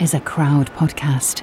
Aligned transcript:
is 0.00 0.14
a 0.14 0.20
crowd 0.20 0.70
podcast. 0.74 1.42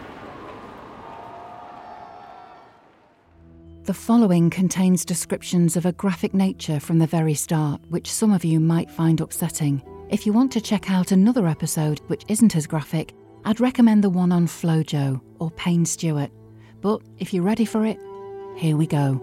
The 3.83 3.93
following 3.93 4.49
contains 4.49 5.03
descriptions 5.03 5.75
of 5.75 5.85
a 5.85 5.91
graphic 5.91 6.33
nature 6.33 6.79
from 6.79 6.97
the 6.97 7.05
very 7.05 7.33
start, 7.33 7.81
which 7.89 8.11
some 8.11 8.31
of 8.31 8.45
you 8.45 8.59
might 8.59 8.89
find 8.89 9.19
upsetting. 9.19 9.83
If 10.09 10.25
you 10.25 10.31
want 10.31 10.51
to 10.53 10.61
check 10.61 10.89
out 10.89 11.11
another 11.11 11.47
episode 11.47 11.99
which 12.07 12.23
isn't 12.29 12.55
as 12.55 12.65
graphic, 12.65 13.13
I'd 13.43 13.59
recommend 13.59 14.03
the 14.03 14.09
one 14.09 14.31
on 14.31 14.47
Flojo 14.47 15.19
or 15.39 15.51
Payne 15.51 15.85
Stewart. 15.85 16.31
But 16.79 17.01
if 17.19 17.33
you're 17.33 17.43
ready 17.43 17.65
for 17.65 17.85
it, 17.85 17.99
here 18.55 18.77
we 18.77 18.87
go. 18.87 19.21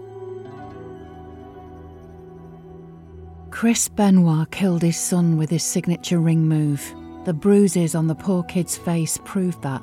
Chris 3.49 3.89
Benoit 3.89 4.49
killed 4.51 4.83
his 4.83 4.97
son 4.97 5.37
with 5.37 5.49
his 5.49 5.63
signature 5.63 6.19
ring 6.19 6.47
move. 6.47 6.93
The 7.25 7.33
bruises 7.33 7.95
on 7.95 8.07
the 8.07 8.15
poor 8.15 8.43
kid's 8.43 8.77
face 8.77 9.17
proved 9.23 9.61
that. 9.61 9.81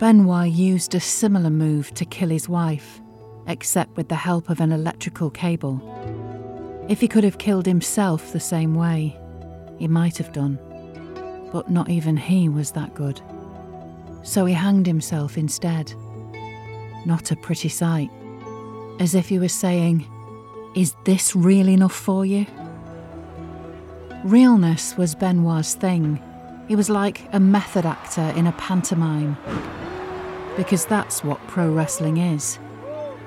Benoit 0.00 0.50
used 0.50 0.94
a 0.94 1.00
similar 1.00 1.50
move 1.50 1.94
to 1.94 2.04
kill 2.04 2.30
his 2.30 2.48
wife, 2.48 3.00
except 3.46 3.96
with 3.96 4.08
the 4.08 4.16
help 4.16 4.50
of 4.50 4.60
an 4.60 4.72
electrical 4.72 5.30
cable. 5.30 5.80
If 6.88 7.00
he 7.00 7.06
could 7.06 7.22
have 7.22 7.38
killed 7.38 7.64
himself 7.64 8.32
the 8.32 8.40
same 8.40 8.74
way, 8.74 9.16
he 9.78 9.86
might 9.86 10.18
have 10.18 10.32
done. 10.32 10.58
But 11.52 11.70
not 11.70 11.88
even 11.88 12.16
he 12.16 12.48
was 12.48 12.72
that 12.72 12.94
good. 12.94 13.20
So 14.24 14.46
he 14.46 14.54
hanged 14.54 14.86
himself 14.86 15.38
instead. 15.38 15.94
Not 17.04 17.30
a 17.30 17.36
pretty 17.36 17.68
sight. 17.68 18.10
As 18.98 19.14
if 19.14 19.28
he 19.28 19.38
was 19.38 19.52
saying, 19.52 20.04
Is 20.74 20.96
this 21.04 21.36
real 21.36 21.68
enough 21.68 21.94
for 21.94 22.26
you? 22.26 22.46
Realness 24.26 24.96
was 24.96 25.14
Benoit's 25.14 25.76
thing. 25.76 26.20
He 26.66 26.74
was 26.74 26.90
like 26.90 27.22
a 27.32 27.38
method 27.38 27.86
actor 27.86 28.32
in 28.36 28.48
a 28.48 28.52
pantomime. 28.54 29.36
Because 30.56 30.84
that's 30.84 31.22
what 31.22 31.38
pro 31.46 31.70
wrestling 31.70 32.16
is 32.16 32.58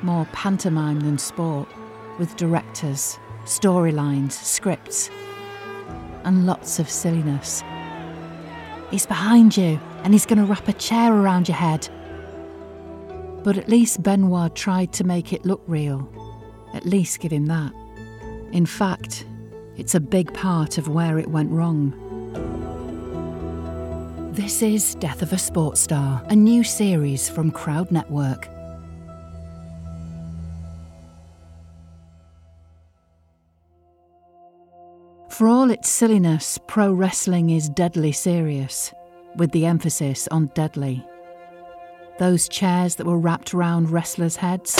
more 0.01 0.25
pantomime 0.33 0.99
than 0.99 1.17
sport, 1.17 1.69
with 2.17 2.35
directors, 2.35 3.17
storylines, 3.45 4.33
scripts, 4.33 5.09
and 6.25 6.45
lots 6.45 6.79
of 6.79 6.89
silliness. 6.89 7.63
He's 8.91 9.05
behind 9.05 9.55
you, 9.55 9.79
and 10.03 10.13
he's 10.13 10.25
going 10.25 10.39
to 10.39 10.45
wrap 10.45 10.67
a 10.67 10.73
chair 10.73 11.13
around 11.13 11.47
your 11.47 11.55
head. 11.55 11.87
But 13.45 13.57
at 13.57 13.69
least 13.69 14.03
Benoit 14.03 14.53
tried 14.53 14.91
to 14.93 15.05
make 15.05 15.31
it 15.31 15.45
look 15.45 15.61
real. 15.65 16.09
At 16.73 16.85
least 16.85 17.21
give 17.21 17.31
him 17.31 17.45
that. 17.45 17.71
In 18.51 18.65
fact, 18.65 19.23
it's 19.79 19.95
a 19.95 19.99
big 19.99 20.33
part 20.33 20.77
of 20.77 20.89
where 20.89 21.17
it 21.17 21.29
went 21.29 21.49
wrong. 21.49 21.93
This 24.33 24.61
is 24.61 24.95
Death 24.95 25.21
of 25.21 25.31
a 25.31 25.37
Sports 25.37 25.79
Star, 25.79 26.21
a 26.27 26.35
new 26.35 26.65
series 26.65 27.29
from 27.29 27.49
Crowd 27.49 27.89
Network. 27.89 28.49
For 35.29 35.47
all 35.47 35.71
its 35.71 35.87
silliness, 35.87 36.59
pro 36.67 36.91
wrestling 36.91 37.49
is 37.49 37.69
deadly 37.69 38.11
serious, 38.11 38.93
with 39.37 39.51
the 39.51 39.65
emphasis 39.65 40.27
on 40.29 40.47
deadly. 40.47 41.05
Those 42.17 42.49
chairs 42.49 42.95
that 42.95 43.07
were 43.07 43.17
wrapped 43.17 43.53
around 43.53 43.91
wrestlers' 43.91 44.35
heads? 44.35 44.75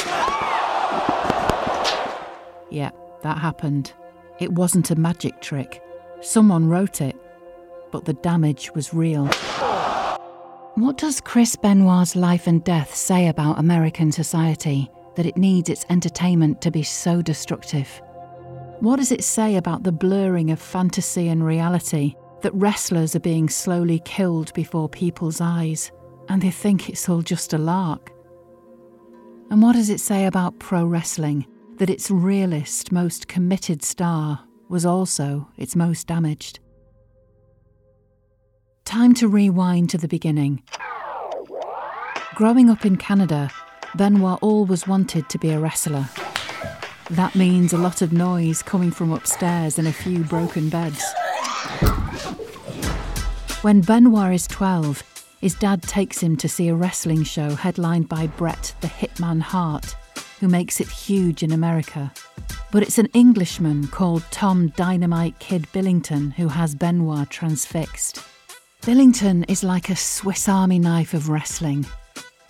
Yeah, 2.70 2.92
that 3.24 3.38
happened. 3.38 3.94
It 4.40 4.54
wasn't 4.54 4.92
a 4.92 4.96
magic 4.96 5.42
trick. 5.42 5.82
Someone 6.22 6.70
wrote 6.70 7.02
it, 7.02 7.16
but 7.92 8.06
the 8.06 8.14
damage 8.14 8.72
was 8.74 8.94
real. 8.94 9.28
What 10.76 10.98
does 10.98 11.20
Chris 11.20 11.58
Benoit's 11.58 12.16
life 12.16 12.48
and 12.48 12.64
death 12.64 12.96
say 12.96 13.28
about 13.28 13.60
American 13.60 14.14
society 14.14 14.90
that 15.16 15.26
it 15.26 15.36
needs 15.36 15.70
its 15.70 15.86
entertainment 15.90 16.62
to 16.62 16.72
be 16.72 16.84
so 16.84 17.22
destructive? 17.22 18.02
What 18.80 18.96
does 18.96 19.12
it 19.12 19.26
say 19.26 19.58
about 19.58 19.84
the 19.84 19.92
blurring 19.92 20.52
of 20.52 20.60
fantasy 20.62 21.28
and 21.28 21.44
reality 21.44 22.16
that 22.42 22.54
wrestlers 22.54 23.14
are 23.18 23.20
being 23.20 23.50
slowly 23.50 24.00
killed 24.06 24.54
before 24.54 24.88
people's 24.88 25.42
eyes 25.42 25.92
and 26.30 26.42
they 26.42 26.52
think 26.52 26.88
it's 26.88 27.10
all 27.10 27.22
just 27.22 27.52
a 27.52 27.58
lark? 27.58 28.14
And 29.50 29.62
what 29.62 29.74
does 29.74 29.90
it 29.90 30.00
say 30.00 30.28
about 30.28 30.60
pro 30.60 30.86
wrestling 30.86 31.46
that 31.80 31.90
its 31.90 32.12
realest, 32.12 32.92
most 32.92 33.28
committed 33.28 33.82
star 33.84 34.42
was 34.70 34.86
also 34.86 35.48
its 35.58 35.76
most 35.76 36.08
damaged? 36.08 36.60
Time 38.86 39.14
to 39.16 39.28
rewind 39.28 39.90
to 39.90 39.98
the 39.98 40.08
beginning. 40.08 40.62
Growing 42.36 42.70
up 42.70 42.86
in 42.86 42.98
Canada, 42.98 43.50
Benoit 43.96 44.40
always 44.42 44.88
wanted 44.88 45.30
to 45.30 45.38
be 45.40 45.50
a 45.50 45.60
wrestler. 45.60 46.08
That 47.12 47.34
means 47.34 47.74
a 47.74 47.78
lot 47.78 48.02
of 48.02 48.14
noise 48.14 48.62
coming 48.62 48.92
from 48.92 49.12
upstairs 49.12 49.80
and 49.80 49.88
a 49.88 49.94
few 49.94 50.24
broken 50.26 50.70
beds. 50.70 51.04
When 53.62 53.82
Benoit 53.82 54.34
is 54.34 54.48
12, 54.48 55.04
his 55.42 55.56
dad 55.56 55.82
takes 55.84 56.20
him 56.20 56.36
to 56.38 56.50
see 56.50 56.68
a 56.68 56.76
wrestling 56.76 57.24
show 57.24 57.56
headlined 57.56 58.10
by 58.10 58.28
Bret 58.28 58.76
the 58.82 58.88
Hitman 58.88 59.42
Hart, 59.42 59.96
who 60.40 60.48
makes 60.48 60.80
it 60.80 60.88
huge 60.88 61.44
in 61.44 61.52
America. 61.52 62.12
But 62.72 62.84
it's 62.84 62.98
an 62.98 63.08
Englishman 63.14 63.88
called 63.88 64.24
Tom 64.32 64.70
Dynamite 64.70 65.40
Kid 65.40 65.68
Billington 65.72 66.32
who 66.32 66.48
has 66.48 66.76
Benoit 66.76 67.30
transfixed. 67.30 68.24
Billington 68.86 69.44
is 69.46 69.64
like 69.64 69.90
a 69.90 69.96
Swiss 69.96 70.48
Army 70.48 70.80
knife 70.80 71.14
of 71.14 71.30
wrestling. 71.30 71.86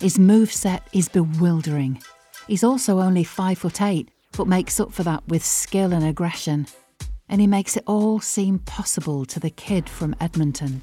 His 0.00 0.18
moveset 0.18 0.82
is 0.92 1.08
bewildering. 1.08 2.02
He's 2.46 2.64
also 2.64 3.00
only 3.00 3.24
five 3.24 3.58
foot 3.58 3.82
eight 3.82 4.10
but 4.36 4.46
makes 4.46 4.80
up 4.80 4.92
for 4.92 5.02
that 5.02 5.26
with 5.28 5.44
skill 5.44 5.92
and 5.92 6.04
aggression. 6.04 6.66
And 7.28 7.40
he 7.40 7.46
makes 7.46 7.76
it 7.76 7.84
all 7.86 8.20
seem 8.20 8.58
possible 8.60 9.24
to 9.26 9.40
the 9.40 9.50
kid 9.50 9.88
from 9.88 10.16
Edmonton. 10.20 10.82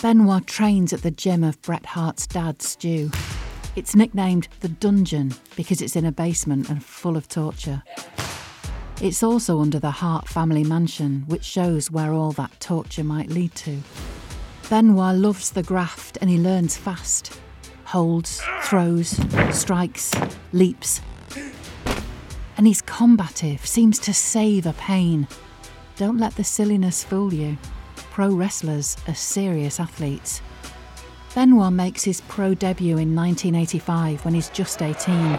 Benoit 0.00 0.46
trains 0.46 0.92
at 0.92 1.02
the 1.02 1.10
gym 1.10 1.44
of 1.44 1.60
Bret 1.62 1.84
Hart's 1.84 2.26
dad, 2.26 2.62
Stu. 2.62 3.10
It's 3.76 3.94
nicknamed 3.94 4.48
the 4.60 4.68
Dungeon 4.68 5.32
because 5.56 5.80
it's 5.80 5.96
in 5.96 6.04
a 6.04 6.12
basement 6.12 6.68
and 6.68 6.84
full 6.84 7.16
of 7.16 7.28
torture. 7.28 7.82
It's 9.00 9.22
also 9.22 9.60
under 9.60 9.78
the 9.78 9.92
Hart 9.92 10.28
family 10.28 10.64
mansion, 10.64 11.24
which 11.26 11.44
shows 11.44 11.90
where 11.90 12.12
all 12.12 12.32
that 12.32 12.58
torture 12.60 13.04
might 13.04 13.30
lead 13.30 13.54
to. 13.56 13.78
Benoit 14.68 15.16
loves 15.16 15.50
the 15.50 15.62
graft 15.62 16.18
and 16.20 16.28
he 16.28 16.36
learns 16.36 16.76
fast. 16.76 17.40
Holds, 17.84 18.42
throws, 18.62 19.18
strikes, 19.52 20.14
leaps, 20.52 21.00
and 22.56 22.66
he's 22.66 22.82
combative, 22.82 23.64
seems 23.64 23.98
to 24.00 24.12
savour 24.12 24.74
pain. 24.74 25.26
Don't 25.96 26.18
let 26.18 26.36
the 26.36 26.44
silliness 26.44 27.02
fool 27.02 27.32
you. 27.32 27.56
Pro 28.10 28.34
wrestlers 28.34 28.98
are 29.08 29.14
serious 29.14 29.80
athletes. 29.80 30.42
Benoit 31.32 31.72
makes 31.72 32.02
his 32.02 32.20
pro 32.22 32.54
debut 32.54 32.98
in 32.98 33.14
1985 33.14 34.24
when 34.24 34.34
he's 34.34 34.48
just 34.48 34.82
18. 34.82 35.38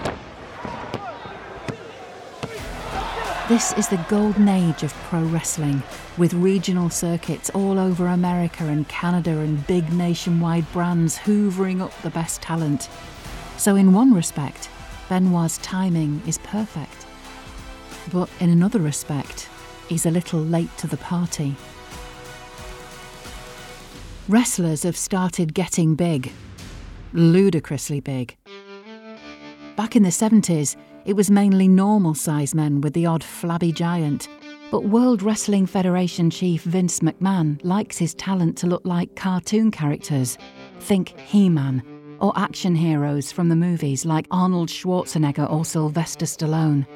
This 3.49 3.73
is 3.73 3.89
the 3.89 4.03
golden 4.07 4.47
age 4.47 4.83
of 4.83 4.93
pro 4.93 5.21
wrestling, 5.23 5.83
with 6.17 6.33
regional 6.33 6.89
circuits 6.89 7.49
all 7.49 7.77
over 7.77 8.07
America 8.07 8.63
and 8.63 8.88
Canada 8.88 9.39
and 9.39 9.67
big 9.67 9.91
nationwide 9.91 10.71
brands 10.71 11.17
hoovering 11.17 11.81
up 11.81 11.91
the 12.01 12.09
best 12.09 12.41
talent. 12.41 12.89
So, 13.57 13.75
in 13.75 13.91
one 13.91 14.13
respect, 14.13 14.69
Benoit's 15.09 15.57
timing 15.57 16.21
is 16.25 16.38
perfect. 16.38 17.05
But 18.13 18.29
in 18.39 18.49
another 18.49 18.79
respect, 18.79 19.49
he's 19.89 20.05
a 20.05 20.11
little 20.11 20.39
late 20.39 20.75
to 20.77 20.88
the 20.88 20.95
party. 20.95 21.57
Wrestlers 24.31 24.83
have 24.83 24.95
started 24.95 25.53
getting 25.53 25.93
big, 25.93 26.31
ludicrously 27.11 27.99
big. 27.99 28.37
Back 29.75 29.97
in 29.97 30.03
the 30.03 30.09
70s, 30.09 30.77
it 31.03 31.17
was 31.17 31.29
mainly 31.29 31.67
normal 31.67 32.13
sized 32.13 32.55
men 32.55 32.79
with 32.79 32.93
the 32.93 33.05
odd 33.05 33.25
flabby 33.25 33.73
giant. 33.73 34.29
But 34.71 34.85
World 34.85 35.21
Wrestling 35.21 35.65
Federation 35.65 36.29
chief 36.29 36.63
Vince 36.63 37.01
McMahon 37.01 37.59
likes 37.65 37.97
his 37.97 38.13
talent 38.13 38.57
to 38.59 38.67
look 38.67 38.85
like 38.85 39.17
cartoon 39.17 39.69
characters. 39.69 40.37
Think 40.79 41.19
He 41.19 41.49
Man, 41.49 41.83
or 42.21 42.31
action 42.37 42.73
heroes 42.73 43.33
from 43.33 43.49
the 43.49 43.57
movies 43.57 44.05
like 44.05 44.27
Arnold 44.31 44.69
Schwarzenegger 44.69 45.51
or 45.51 45.65
Sylvester 45.65 46.25
Stallone. 46.25 46.87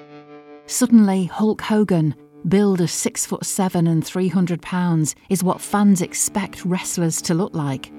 Suddenly, 0.67 1.25
Hulk 1.25 1.59
Hogan, 1.59 2.15
billed 2.47 2.81
as 2.81 2.91
six 2.91 3.25
foot 3.25 3.45
seven 3.45 3.87
and 3.87 4.05
300 4.05 4.61
pounds, 4.61 5.15
is 5.29 5.43
what 5.43 5.61
fans 5.61 6.01
expect 6.01 6.65
wrestlers 6.65 7.21
to 7.23 7.33
look 7.33 7.53
like. 7.53 7.91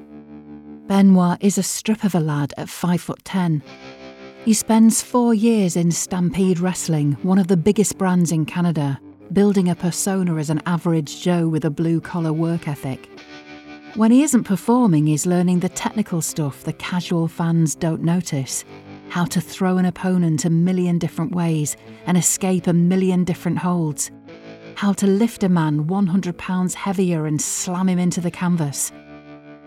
Benoit 0.86 1.38
is 1.40 1.58
a 1.58 1.62
strip 1.62 2.04
of 2.04 2.14
a 2.14 2.20
lad 2.20 2.54
at 2.56 2.68
five 2.68 3.00
foot 3.00 3.24
ten. 3.24 3.62
He 4.44 4.54
spends 4.54 5.02
four 5.02 5.34
years 5.34 5.74
in 5.74 5.90
Stampede 5.90 6.60
Wrestling, 6.60 7.12
one 7.22 7.38
of 7.38 7.48
the 7.48 7.56
biggest 7.56 7.98
brands 7.98 8.30
in 8.30 8.46
Canada, 8.46 9.00
building 9.32 9.68
a 9.68 9.74
persona 9.74 10.36
as 10.36 10.50
an 10.50 10.62
average 10.66 11.20
Joe 11.20 11.48
with 11.48 11.64
a 11.64 11.70
blue 11.70 12.00
collar 12.00 12.32
work 12.32 12.68
ethic. 12.68 13.08
When 13.94 14.12
he 14.12 14.22
isn't 14.22 14.44
performing, 14.44 15.06
he's 15.06 15.26
learning 15.26 15.60
the 15.60 15.68
technical 15.68 16.22
stuff 16.22 16.62
the 16.62 16.74
casual 16.74 17.26
fans 17.26 17.74
don't 17.74 18.02
notice 18.02 18.64
how 19.08 19.24
to 19.24 19.40
throw 19.40 19.78
an 19.78 19.84
opponent 19.84 20.44
a 20.44 20.50
million 20.50 20.98
different 20.98 21.32
ways 21.32 21.76
and 22.06 22.16
escape 22.16 22.66
a 22.66 22.72
million 22.72 23.24
different 23.24 23.58
holds, 23.58 24.10
how 24.76 24.92
to 24.92 25.06
lift 25.06 25.42
a 25.42 25.48
man 25.48 25.86
100 25.86 26.36
pounds 26.36 26.74
heavier 26.74 27.24
and 27.26 27.40
slam 27.40 27.88
him 27.88 27.98
into 27.98 28.20
the 28.20 28.30
canvas, 28.30 28.92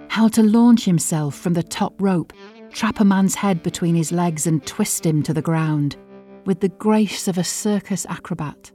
how 0.08 0.28
to 0.28 0.44
launch 0.44 0.86
himself 0.86 1.36
from 1.36 1.54
the 1.54 1.64
top 1.64 2.00
rope, 2.00 2.32
trap 2.72 3.00
a 3.00 3.04
man's 3.04 3.34
head 3.34 3.64
between 3.64 3.96
his 3.96 4.12
legs 4.12 4.46
and 4.46 4.66
twist 4.68 5.04
him 5.04 5.24
to 5.24 5.34
the 5.34 5.42
ground, 5.42 5.98
with 6.46 6.60
the 6.60 6.70
grace 6.70 7.28
of 7.28 7.40
a 7.40 7.44
circus 7.44 8.06
acrobat. 8.08 8.72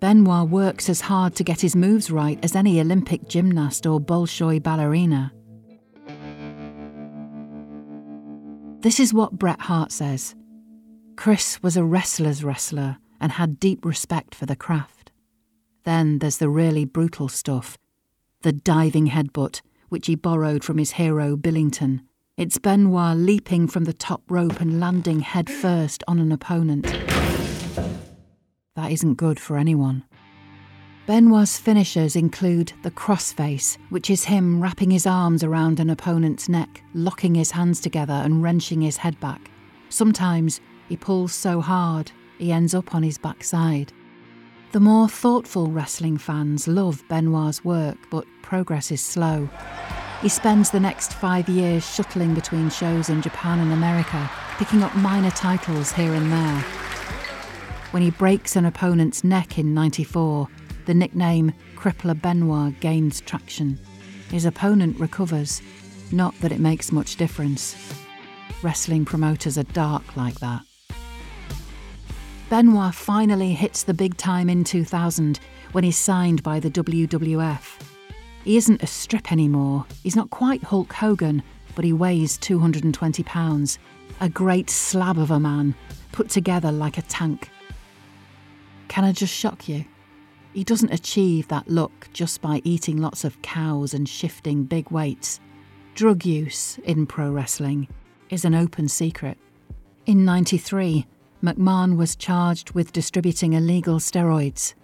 Benoit 0.00 0.48
works 0.48 0.88
as 0.88 1.02
hard 1.02 1.34
to 1.34 1.44
get 1.44 1.60
his 1.60 1.76
moves 1.76 2.10
right 2.10 2.38
as 2.42 2.56
any 2.56 2.80
Olympic 2.80 3.28
gymnast 3.28 3.86
or 3.86 4.00
Bolshoi 4.00 4.62
ballerina. 4.62 5.32
This 8.80 9.00
is 9.00 9.12
what 9.12 9.32
Bret 9.32 9.60
Hart 9.60 9.92
says 9.92 10.34
Chris 11.16 11.62
was 11.62 11.76
a 11.76 11.84
wrestler's 11.84 12.42
wrestler 12.42 12.98
and 13.20 13.32
had 13.32 13.60
deep 13.60 13.84
respect 13.84 14.34
for 14.34 14.46
the 14.46 14.56
craft. 14.56 14.95
Then 15.86 16.18
there's 16.18 16.38
the 16.38 16.48
really 16.48 16.84
brutal 16.84 17.28
stuff 17.28 17.78
the 18.42 18.52
diving 18.52 19.06
headbutt, 19.08 19.60
which 19.88 20.06
he 20.08 20.14
borrowed 20.14 20.62
from 20.62 20.78
his 20.78 20.92
hero 20.92 21.36
Billington. 21.36 22.02
It's 22.36 22.58
Benoit 22.58 23.16
leaping 23.16 23.66
from 23.66 23.84
the 23.84 23.92
top 23.92 24.22
rope 24.28 24.60
and 24.60 24.78
landing 24.78 25.20
headfirst 25.20 26.04
on 26.06 26.18
an 26.18 26.30
opponent. 26.30 26.84
That 28.74 28.92
isn't 28.92 29.14
good 29.14 29.40
for 29.40 29.56
anyone. 29.56 30.04
Benoit's 31.06 31.58
finishers 31.58 32.14
include 32.14 32.72
the 32.82 32.90
crossface, 32.90 33.78
which 33.88 34.10
is 34.10 34.24
him 34.24 34.60
wrapping 34.60 34.90
his 34.90 35.06
arms 35.06 35.42
around 35.42 35.80
an 35.80 35.90
opponent's 35.90 36.48
neck, 36.48 36.82
locking 36.94 37.34
his 37.34 37.52
hands 37.52 37.80
together 37.80 38.12
and 38.12 38.42
wrenching 38.42 38.80
his 38.80 38.98
head 38.98 39.18
back. 39.18 39.50
Sometimes 39.88 40.60
he 40.88 40.96
pulls 40.96 41.32
so 41.32 41.60
hard 41.60 42.12
he 42.38 42.52
ends 42.52 42.74
up 42.74 42.94
on 42.94 43.02
his 43.02 43.18
backside. 43.18 43.92
The 44.72 44.80
more 44.80 45.08
thoughtful 45.08 45.68
wrestling 45.68 46.18
fans 46.18 46.68
love 46.68 47.02
Benoit's 47.08 47.64
work, 47.64 47.96
but 48.10 48.26
progress 48.42 48.90
is 48.90 49.00
slow. 49.00 49.48
He 50.20 50.28
spends 50.28 50.70
the 50.70 50.80
next 50.80 51.14
five 51.14 51.48
years 51.48 51.88
shuttling 51.88 52.34
between 52.34 52.68
shows 52.68 53.08
in 53.08 53.22
Japan 53.22 53.60
and 53.60 53.72
America, 53.72 54.28
picking 54.58 54.82
up 54.82 54.94
minor 54.96 55.30
titles 55.30 55.92
here 55.92 56.12
and 56.12 56.32
there. 56.32 56.60
When 57.92 58.02
he 58.02 58.10
breaks 58.10 58.56
an 58.56 58.66
opponent's 58.66 59.22
neck 59.22 59.56
in 59.58 59.72
94, 59.72 60.48
the 60.84 60.94
nickname 60.94 61.52
Crippler 61.76 62.20
Benoit 62.20 62.78
gains 62.80 63.20
traction. 63.20 63.78
His 64.30 64.44
opponent 64.44 64.98
recovers, 64.98 65.62
not 66.10 66.38
that 66.40 66.52
it 66.52 66.60
makes 66.60 66.92
much 66.92 67.16
difference. 67.16 67.76
Wrestling 68.62 69.04
promoters 69.04 69.56
are 69.56 69.62
dark 69.62 70.16
like 70.16 70.40
that. 70.40 70.65
Benoit 72.48 72.94
finally 72.94 73.52
hits 73.54 73.82
the 73.82 73.92
big 73.92 74.16
time 74.16 74.48
in 74.48 74.62
2000 74.62 75.40
when 75.72 75.82
he's 75.82 75.98
signed 75.98 76.44
by 76.44 76.60
the 76.60 76.70
WWF. 76.70 77.80
He 78.44 78.56
isn't 78.56 78.84
a 78.84 78.86
strip 78.86 79.32
anymore. 79.32 79.84
He's 80.04 80.14
not 80.14 80.30
quite 80.30 80.62
Hulk 80.62 80.92
Hogan, 80.92 81.42
but 81.74 81.84
he 81.84 81.92
weighs 81.92 82.38
220 82.38 83.24
pounds. 83.24 83.80
A 84.20 84.28
great 84.28 84.70
slab 84.70 85.18
of 85.18 85.32
a 85.32 85.40
man, 85.40 85.74
put 86.12 86.28
together 86.28 86.70
like 86.70 86.98
a 86.98 87.02
tank. 87.02 87.50
Can 88.86 89.02
I 89.02 89.10
just 89.10 89.34
shock 89.34 89.68
you? 89.68 89.84
He 90.52 90.62
doesn't 90.62 90.92
achieve 90.92 91.48
that 91.48 91.68
look 91.68 92.08
just 92.12 92.40
by 92.40 92.62
eating 92.62 92.98
lots 92.98 93.24
of 93.24 93.42
cows 93.42 93.92
and 93.92 94.08
shifting 94.08 94.62
big 94.62 94.92
weights. 94.92 95.40
Drug 95.96 96.24
use 96.24 96.78
in 96.84 97.06
pro 97.06 97.32
wrestling 97.32 97.88
is 98.30 98.44
an 98.44 98.54
open 98.54 98.86
secret. 98.86 99.36
In 100.06 100.24
93, 100.24 101.06
McMahon 101.42 101.96
was 101.96 102.16
charged 102.16 102.70
with 102.72 102.92
distributing 102.92 103.52
illegal 103.52 103.98
steroids. 103.98 104.74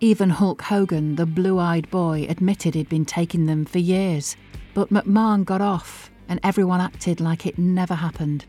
Even 0.00 0.30
Hulk 0.30 0.62
Hogan, 0.62 1.14
the 1.16 1.26
blue 1.26 1.58
eyed 1.58 1.90
boy, 1.90 2.26
admitted 2.28 2.74
he'd 2.74 2.88
been 2.88 3.04
taking 3.04 3.44
them 3.44 3.66
for 3.66 3.78
years. 3.78 4.34
But 4.72 4.88
McMahon 4.88 5.44
got 5.44 5.60
off, 5.60 6.10
and 6.28 6.40
everyone 6.42 6.80
acted 6.80 7.20
like 7.20 7.44
it 7.44 7.58
never 7.58 7.94
happened. 7.94 8.46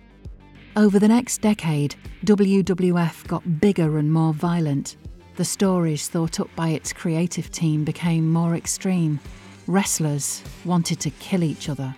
Over 0.77 0.97
the 0.97 1.09
next 1.09 1.41
decade, 1.41 1.95
WWF 2.23 3.27
got 3.27 3.59
bigger 3.59 3.97
and 3.97 4.11
more 4.11 4.33
violent. 4.33 4.95
The 5.35 5.43
stories 5.43 6.07
thought 6.07 6.39
up 6.39 6.49
by 6.55 6.69
its 6.69 6.93
creative 6.93 7.51
team 7.51 7.83
became 7.83 8.31
more 8.31 8.55
extreme. 8.55 9.19
Wrestlers 9.67 10.41
wanted 10.63 11.01
to 11.01 11.09
kill 11.09 11.43
each 11.43 11.67
other. 11.67 11.93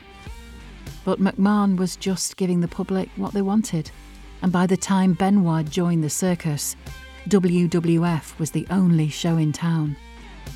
But 1.06 1.20
McMahon 1.20 1.78
was 1.78 1.96
just 1.96 2.38
giving 2.38 2.62
the 2.62 2.68
public 2.68 3.10
what 3.18 3.34
they 3.34 3.44
wanted. 3.44 3.92
And 4.44 4.52
by 4.52 4.68
the 4.68 4.78
time 4.78 5.14
Benoit 5.14 5.70
joined 5.70 6.04
the 6.04 6.10
circus, 6.10 6.76
WWF 7.30 8.38
was 8.38 8.52
the 8.52 8.68
only 8.70 9.10
show 9.10 9.38
in 9.38 9.54
town. 9.54 9.96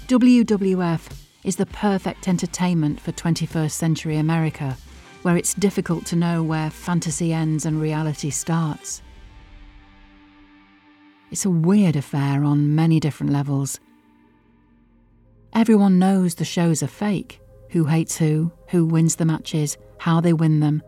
WWF 0.07 1.09
is 1.43 1.55
the 1.55 1.65
perfect 1.65 2.27
entertainment 2.27 2.99
for 2.99 3.13
21st 3.13 3.71
century 3.71 4.17
America 4.17 4.77
where 5.21 5.37
it's 5.37 5.53
difficult 5.53 6.05
to 6.05 6.15
know 6.15 6.43
where 6.43 6.69
fantasy 6.69 7.33
ends 7.33 7.65
and 7.65 7.81
reality 7.81 8.29
starts. 8.29 9.01
It's 11.31 11.45
a 11.45 11.49
weird 11.49 11.95
affair 11.95 12.43
on 12.43 12.75
many 12.75 12.99
different 12.99 13.33
levels. 13.33 13.79
Everyone 15.53 15.97
knows 15.97 16.35
the 16.35 16.45
shows 16.45 16.83
are 16.83 16.87
fake 16.87 17.41
who 17.69 17.85
hates 17.85 18.17
who, 18.17 18.51
who 18.69 18.85
wins 18.85 19.15
the 19.15 19.25
matches, 19.25 19.77
how 19.97 20.21
they 20.21 20.33
win 20.33 20.59
them. 20.59 20.83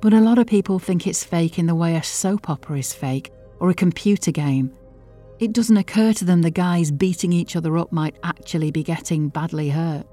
But 0.00 0.12
a 0.12 0.20
lot 0.20 0.38
of 0.38 0.46
people 0.46 0.78
think 0.78 1.06
it's 1.06 1.24
fake 1.24 1.58
in 1.58 1.66
the 1.66 1.74
way 1.74 1.96
a 1.96 2.02
soap 2.02 2.48
opera 2.48 2.78
is 2.78 2.92
fake 2.92 3.32
or 3.58 3.70
a 3.70 3.74
computer 3.74 4.30
game. 4.30 4.72
It 5.40 5.52
doesn't 5.52 5.76
occur 5.76 6.12
to 6.14 6.24
them 6.24 6.42
the 6.42 6.50
guys 6.50 6.90
beating 6.90 7.32
each 7.32 7.56
other 7.56 7.76
up 7.78 7.92
might 7.92 8.16
actually 8.22 8.70
be 8.70 8.82
getting 8.82 9.28
badly 9.28 9.70
hurt. 9.70 10.06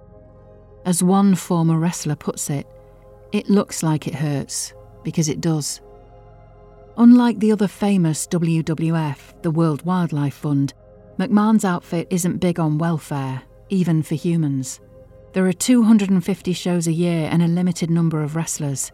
As 0.85 1.03
one 1.03 1.35
former 1.35 1.79
wrestler 1.79 2.15
puts 2.15 2.49
it, 2.49 2.67
it 3.31 3.49
looks 3.49 3.83
like 3.83 4.07
it 4.07 4.15
hurts, 4.15 4.73
because 5.03 5.29
it 5.29 5.41
does. 5.41 5.81
Unlike 6.97 7.39
the 7.39 7.51
other 7.51 7.67
famous 7.67 8.27
WWF, 8.27 9.41
the 9.41 9.51
World 9.51 9.83
Wildlife 9.85 10.35
Fund, 10.35 10.73
McMahon's 11.19 11.65
outfit 11.65 12.07
isn't 12.09 12.37
big 12.37 12.59
on 12.59 12.77
welfare, 12.77 13.41
even 13.69 14.03
for 14.03 14.15
humans. 14.15 14.79
There 15.33 15.45
are 15.45 15.53
250 15.53 16.53
shows 16.53 16.87
a 16.87 16.93
year 16.93 17.27
and 17.31 17.41
a 17.41 17.47
limited 17.47 17.89
number 17.89 18.21
of 18.21 18.35
wrestlers. 18.35 18.91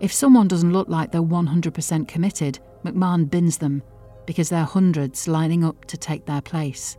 If 0.00 0.12
someone 0.12 0.48
doesn't 0.48 0.72
look 0.72 0.88
like 0.88 1.12
they're 1.12 1.22
100% 1.22 2.08
committed, 2.08 2.58
McMahon 2.84 3.28
bins 3.30 3.58
them, 3.58 3.82
because 4.26 4.48
there 4.48 4.60
are 4.60 4.66
hundreds 4.66 5.28
lining 5.28 5.62
up 5.62 5.84
to 5.86 5.98
take 5.98 6.24
their 6.24 6.40
place. 6.40 6.96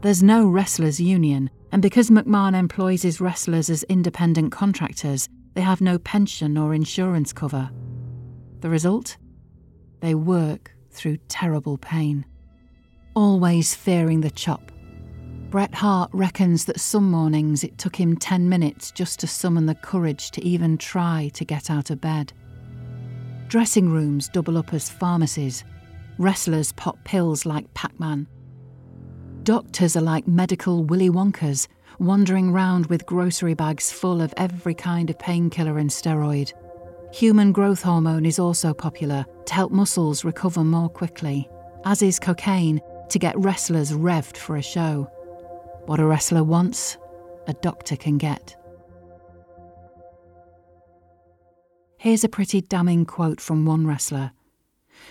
There's 0.00 0.22
no 0.22 0.46
wrestlers' 0.48 1.00
union, 1.00 1.48
and 1.70 1.80
because 1.80 2.10
McMahon 2.10 2.54
employs 2.54 3.02
his 3.02 3.20
wrestlers 3.20 3.70
as 3.70 3.84
independent 3.84 4.52
contractors, 4.52 5.28
they 5.54 5.60
have 5.60 5.80
no 5.80 5.98
pension 5.98 6.58
or 6.58 6.74
insurance 6.74 7.32
cover. 7.32 7.70
The 8.60 8.68
result? 8.70 9.16
They 10.00 10.14
work 10.14 10.74
through 10.90 11.18
terrible 11.28 11.78
pain, 11.78 12.26
always 13.14 13.74
fearing 13.74 14.20
the 14.20 14.30
chop. 14.30 14.72
Bret 15.54 15.72
Hart 15.72 16.10
reckons 16.12 16.64
that 16.64 16.80
some 16.80 17.08
mornings 17.12 17.62
it 17.62 17.78
took 17.78 17.94
him 17.94 18.16
10 18.16 18.48
minutes 18.48 18.90
just 18.90 19.20
to 19.20 19.28
summon 19.28 19.66
the 19.66 19.76
courage 19.76 20.32
to 20.32 20.44
even 20.44 20.76
try 20.76 21.30
to 21.32 21.44
get 21.44 21.70
out 21.70 21.90
of 21.90 22.00
bed. 22.00 22.32
Dressing 23.46 23.88
rooms 23.88 24.28
double 24.28 24.58
up 24.58 24.74
as 24.74 24.90
pharmacies. 24.90 25.62
Wrestlers 26.18 26.72
pop 26.72 26.98
pills 27.04 27.46
like 27.46 27.72
Pac 27.72 28.00
Man 28.00 28.26
Doctors 29.44 29.94
are 29.94 30.00
like 30.00 30.26
medical 30.26 30.82
Willy 30.82 31.08
Wonkas, 31.08 31.68
wandering 32.00 32.50
round 32.50 32.86
with 32.86 33.06
grocery 33.06 33.54
bags 33.54 33.92
full 33.92 34.20
of 34.20 34.34
every 34.36 34.74
kind 34.74 35.08
of 35.08 35.20
painkiller 35.20 35.78
and 35.78 35.88
steroid. 35.88 36.52
Human 37.14 37.52
growth 37.52 37.80
hormone 37.80 38.26
is 38.26 38.40
also 38.40 38.74
popular 38.74 39.24
to 39.46 39.54
help 39.54 39.70
muscles 39.70 40.24
recover 40.24 40.64
more 40.64 40.88
quickly, 40.88 41.48
as 41.84 42.02
is 42.02 42.18
cocaine 42.18 42.80
to 43.08 43.20
get 43.20 43.38
wrestlers 43.38 43.92
revved 43.92 44.36
for 44.36 44.56
a 44.56 44.62
show. 44.62 45.08
What 45.86 46.00
a 46.00 46.06
wrestler 46.06 46.42
wants, 46.42 46.96
a 47.46 47.52
doctor 47.52 47.96
can 47.96 48.16
get. 48.16 48.56
Here's 51.98 52.24
a 52.24 52.28
pretty 52.28 52.60
damning 52.60 53.04
quote 53.04 53.40
from 53.40 53.66
one 53.66 53.86
wrestler 53.86 54.32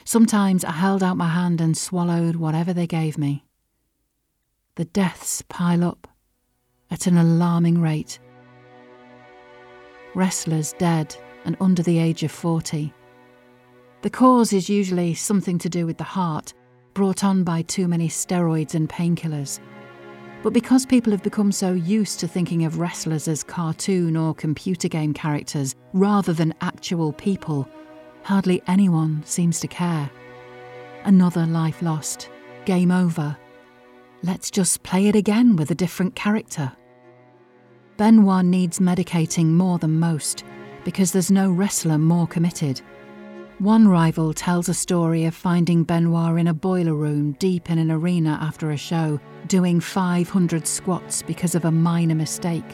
Sometimes 0.05 0.65
I 0.65 0.71
held 0.71 1.03
out 1.03 1.17
my 1.17 1.29
hand 1.29 1.61
and 1.61 1.77
swallowed 1.77 2.35
whatever 2.35 2.73
they 2.73 2.87
gave 2.87 3.17
me. 3.17 3.45
The 4.75 4.85
deaths 4.85 5.43
pile 5.43 5.83
up 5.83 6.07
at 6.89 7.05
an 7.05 7.17
alarming 7.17 7.79
rate. 7.79 8.19
Wrestlers 10.15 10.73
dead 10.73 11.15
and 11.45 11.55
under 11.59 11.83
the 11.83 11.99
age 11.99 12.23
of 12.23 12.31
40. 12.31 12.93
The 14.01 14.09
cause 14.09 14.53
is 14.53 14.69
usually 14.69 15.13
something 15.13 15.57
to 15.59 15.69
do 15.69 15.85
with 15.85 15.97
the 15.97 16.03
heart, 16.03 16.53
brought 16.93 17.23
on 17.23 17.43
by 17.43 17.61
too 17.61 17.87
many 17.87 18.09
steroids 18.09 18.75
and 18.75 18.89
painkillers. 18.89 19.59
But 20.43 20.51
because 20.51 20.85
people 20.85 21.11
have 21.11 21.23
become 21.23 21.53
so 21.53 21.71
used 21.71 22.19
to 22.19 22.27
thinking 22.27 22.65
of 22.65 22.77
wrestlers 22.77 23.29
as 23.29 23.43
cartoon 23.43 24.17
or 24.17 24.35
computer 24.35 24.89
game 24.89 25.13
characters 25.13 25.73
rather 25.93 26.33
than 26.33 26.53
actual 26.59 27.13
people, 27.13 27.67
hardly 28.23 28.61
anyone 28.67 29.23
seems 29.25 29.61
to 29.61 29.67
care. 29.69 30.11
Another 31.05 31.45
life 31.45 31.81
lost. 31.81 32.29
Game 32.65 32.91
over. 32.91 33.37
Let's 34.21 34.51
just 34.51 34.83
play 34.83 35.07
it 35.07 35.15
again 35.15 35.55
with 35.55 35.71
a 35.71 35.75
different 35.75 36.13
character. 36.13 36.73
Benoit 37.95 38.43
needs 38.43 38.79
medicating 38.79 39.45
more 39.45 39.79
than 39.79 39.97
most 39.97 40.43
because 40.83 41.13
there's 41.13 41.31
no 41.31 41.51
wrestler 41.51 41.97
more 41.97 42.27
committed. 42.27 42.81
One 43.63 43.87
rival 43.87 44.33
tells 44.33 44.67
a 44.67 44.73
story 44.73 45.23
of 45.23 45.33
finding 45.33 45.85
Benoit 45.85 46.37
in 46.37 46.47
a 46.47 46.53
boiler 46.53 46.95
room 46.95 47.31
deep 47.39 47.69
in 47.69 47.79
an 47.79 47.91
arena 47.91 48.37
after 48.41 48.71
a 48.71 48.77
show, 48.77 49.21
doing 49.47 49.79
500 49.79 50.67
squats 50.67 51.21
because 51.21 51.55
of 51.55 51.63
a 51.63 51.71
minor 51.71 52.13
mistake. 52.13 52.65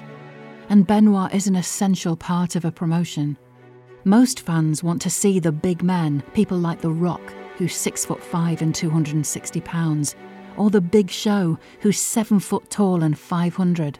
And 0.67 0.87
Benoit 0.87 1.31
is 1.31 1.45
an 1.45 1.55
essential 1.55 2.15
part 2.15 2.55
of 2.55 2.65
a 2.65 2.71
promotion. 2.71 3.37
Most 4.03 4.39
fans 4.39 4.81
want 4.81 4.99
to 5.03 5.11
see 5.11 5.37
the 5.37 5.51
big 5.51 5.83
men, 5.83 6.23
people 6.33 6.57
like 6.57 6.81
The 6.81 6.89
Rock, 6.89 7.35
who's 7.59 7.75
6 7.75 8.05
foot 8.05 8.23
5 8.23 8.63
and 8.63 8.73
260 8.73 9.61
pounds, 9.61 10.15
or 10.57 10.71
The 10.71 10.81
Big 10.81 11.11
Show, 11.11 11.59
who's 11.81 11.99
7 11.99 12.39
foot 12.39 12.67
tall 12.71 13.03
and 13.03 13.15
500. 13.15 13.99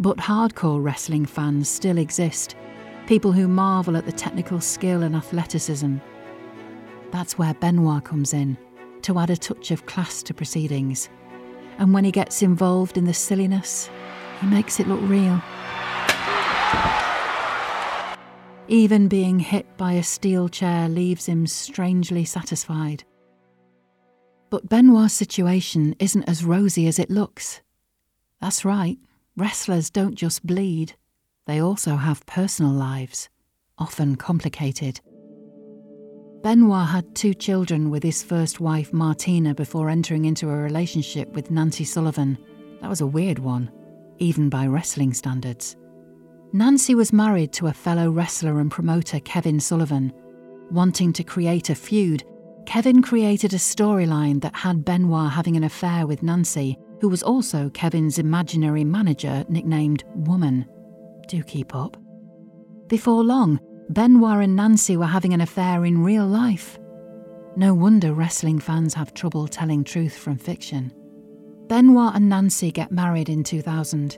But 0.00 0.18
hardcore 0.18 0.84
wrestling 0.84 1.24
fans 1.24 1.70
still 1.70 1.96
exist, 1.96 2.56
people 3.06 3.32
who 3.32 3.48
marvel 3.48 3.96
at 3.96 4.04
the 4.04 4.12
technical 4.12 4.60
skill 4.60 5.02
and 5.02 5.16
athleticism. 5.16 5.96
That's 7.12 7.38
where 7.38 7.54
Benoit 7.54 8.04
comes 8.04 8.32
in, 8.32 8.56
to 9.02 9.18
add 9.18 9.30
a 9.30 9.36
touch 9.36 9.70
of 9.70 9.86
class 9.86 10.22
to 10.24 10.34
proceedings. 10.34 11.08
And 11.78 11.92
when 11.92 12.04
he 12.04 12.12
gets 12.12 12.42
involved 12.42 12.96
in 12.96 13.04
the 13.04 13.14
silliness, 13.14 13.90
he 14.40 14.46
makes 14.46 14.80
it 14.80 14.88
look 14.88 15.00
real. 15.02 15.42
Even 18.68 19.08
being 19.08 19.40
hit 19.40 19.66
by 19.76 19.94
a 19.94 20.02
steel 20.02 20.48
chair 20.48 20.88
leaves 20.88 21.26
him 21.26 21.46
strangely 21.46 22.24
satisfied. 22.24 23.02
But 24.48 24.68
Benoit's 24.68 25.14
situation 25.14 25.96
isn't 25.98 26.28
as 26.28 26.44
rosy 26.44 26.86
as 26.86 26.98
it 26.98 27.10
looks. 27.10 27.60
That's 28.40 28.64
right, 28.64 28.98
wrestlers 29.36 29.90
don't 29.90 30.14
just 30.14 30.46
bleed, 30.46 30.94
they 31.46 31.60
also 31.60 31.96
have 31.96 32.24
personal 32.26 32.72
lives, 32.72 33.28
often 33.78 34.14
complicated. 34.14 35.00
Benoit 36.42 36.88
had 36.88 37.14
two 37.14 37.34
children 37.34 37.90
with 37.90 38.02
his 38.02 38.22
first 38.22 38.60
wife, 38.60 38.92
Martina, 38.92 39.54
before 39.54 39.90
entering 39.90 40.24
into 40.24 40.48
a 40.48 40.56
relationship 40.56 41.32
with 41.32 41.50
Nancy 41.50 41.84
Sullivan. 41.84 42.38
That 42.80 42.88
was 42.88 43.02
a 43.02 43.06
weird 43.06 43.38
one, 43.38 43.70
even 44.18 44.48
by 44.48 44.66
wrestling 44.66 45.12
standards. 45.12 45.76
Nancy 46.52 46.94
was 46.94 47.12
married 47.12 47.52
to 47.52 47.66
a 47.66 47.72
fellow 47.72 48.10
wrestler 48.10 48.58
and 48.60 48.70
promoter, 48.70 49.20
Kevin 49.20 49.60
Sullivan. 49.60 50.12
Wanting 50.70 51.12
to 51.12 51.24
create 51.24 51.68
a 51.68 51.74
feud, 51.74 52.24
Kevin 52.64 53.02
created 53.02 53.52
a 53.52 53.58
storyline 53.58 54.40
that 54.40 54.54
had 54.54 54.84
Benoit 54.84 55.30
having 55.30 55.56
an 55.56 55.64
affair 55.64 56.06
with 56.06 56.22
Nancy, 56.22 56.78
who 57.00 57.08
was 57.08 57.22
also 57.22 57.70
Kevin's 57.70 58.18
imaginary 58.18 58.84
manager, 58.84 59.44
nicknamed 59.48 60.04
Woman 60.14 60.66
do 61.30 61.42
keep 61.44 61.74
up. 61.74 61.96
Before 62.88 63.22
long, 63.22 63.60
Benoit 63.90 64.44
and 64.44 64.54
Nancy 64.54 64.96
were 64.96 65.04
having 65.04 65.34
an 65.34 65.40
affair 65.40 65.84
in 65.84 66.04
real 66.04 66.24
life. 66.24 66.78
No 67.56 67.74
wonder 67.74 68.14
wrestling 68.14 68.60
fans 68.60 68.94
have 68.94 69.14
trouble 69.14 69.48
telling 69.48 69.82
truth 69.82 70.16
from 70.16 70.38
fiction. 70.38 70.92
Benoit 71.66 72.14
and 72.14 72.28
Nancy 72.28 72.70
get 72.70 72.92
married 72.92 73.28
in 73.28 73.42
2000. 73.42 74.16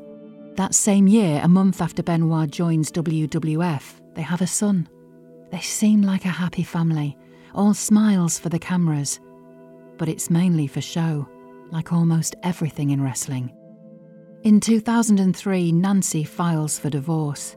That 0.57 0.75
same 0.75 1.07
year, 1.07 1.41
a 1.43 1.49
month 1.49 1.81
after 1.81 2.03
Benoit 2.03 2.51
joins 2.51 2.93
WWF, 2.93 4.15
they 4.15 4.21
have 4.21 4.43
a 4.43 4.47
son. 4.47 4.87
They 5.51 5.61
seem 5.61 6.03
like 6.03 6.27
a 6.27 6.29
happy 6.29 6.65
family, 6.65 7.17
all 7.55 7.73
smiles 7.73 8.39
for 8.39 8.51
the 8.51 8.59
cameras. 8.59 9.21
But 9.97 10.11
it's 10.11 10.29
mainly 10.29 10.67
for 10.67 10.83
show, 10.83 11.27
like 11.71 11.95
almost 11.95 12.37
everything 12.43 12.91
in 12.91 13.03
wrestling. 13.03 13.51
In 14.43 14.61
2003, 14.61 15.73
Nancy 15.73 16.25
files 16.25 16.79
for 16.79 16.91
divorce. 16.91 17.57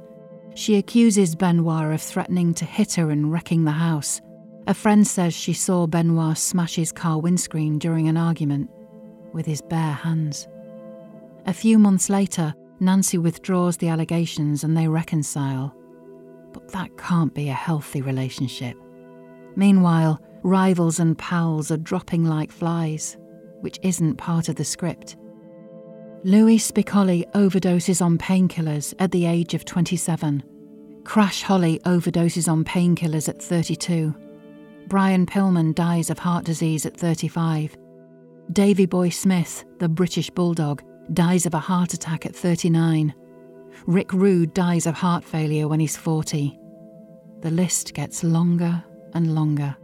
She 0.55 0.77
accuses 0.77 1.35
Benoit 1.35 1.93
of 1.93 2.01
threatening 2.01 2.53
to 2.55 2.65
hit 2.65 2.93
her 2.93 3.11
and 3.11 3.31
wrecking 3.31 3.65
the 3.65 3.71
house. 3.71 4.21
A 4.67 4.73
friend 4.73 5.05
says 5.05 5.33
she 5.33 5.51
saw 5.51 5.85
Benoit 5.85 6.37
smash 6.37 6.75
his 6.75 6.93
car 6.93 7.19
windscreen 7.19 7.77
during 7.77 8.07
an 8.07 8.17
argument 8.17 8.69
with 9.33 9.45
his 9.45 9.61
bare 9.61 9.93
hands. 9.93 10.47
A 11.45 11.53
few 11.53 11.77
months 11.77 12.09
later, 12.09 12.55
Nancy 12.79 13.17
withdraws 13.17 13.77
the 13.77 13.89
allegations 13.89 14.63
and 14.63 14.75
they 14.75 14.87
reconcile. 14.87 15.75
But 16.53 16.69
that 16.69 16.97
can't 16.97 17.33
be 17.33 17.49
a 17.49 17.53
healthy 17.53 18.01
relationship. 18.01 18.77
Meanwhile, 19.57 20.21
rivals 20.41 21.01
and 21.01 21.17
pals 21.17 21.69
are 21.69 21.77
dropping 21.77 22.23
like 22.23 22.51
flies, 22.51 23.17
which 23.59 23.77
isn't 23.83 24.15
part 24.15 24.47
of 24.47 24.55
the 24.55 24.63
script. 24.63 25.17
Louie 26.25 26.57
Spicolli 26.57 27.23
overdoses 27.33 28.01
on 28.03 28.17
painkillers 28.17 28.95
at 28.97 29.11
the 29.11 29.27
age 29.27 29.53
of 29.53 29.63
27. 29.63 30.41
Crash 31.03 31.43
Holly 31.43 31.79
overdoses 31.85 32.51
on 32.51 32.63
painkillers 32.63 33.29
at 33.29 33.39
32. 33.39 34.11
Brian 34.87 35.27
Pillman 35.27 35.75
dies 35.75 36.09
of 36.09 36.17
heart 36.17 36.43
disease 36.43 36.87
at 36.87 36.97
35. 36.97 37.77
Davy 38.53 38.87
Boy 38.87 39.09
Smith, 39.09 39.65
the 39.77 39.87
British 39.87 40.31
Bulldog, 40.31 40.81
dies 41.13 41.45
of 41.45 41.53
a 41.53 41.59
heart 41.59 41.93
attack 41.93 42.25
at 42.25 42.35
39. 42.35 43.13
Rick 43.85 44.11
Rude 44.11 44.51
dies 44.55 44.87
of 44.87 44.95
heart 44.95 45.23
failure 45.23 45.67
when 45.67 45.79
he's 45.79 45.95
40. 45.95 46.57
The 47.41 47.51
list 47.51 47.93
gets 47.93 48.23
longer 48.23 48.83
and 49.13 49.35
longer. 49.35 49.77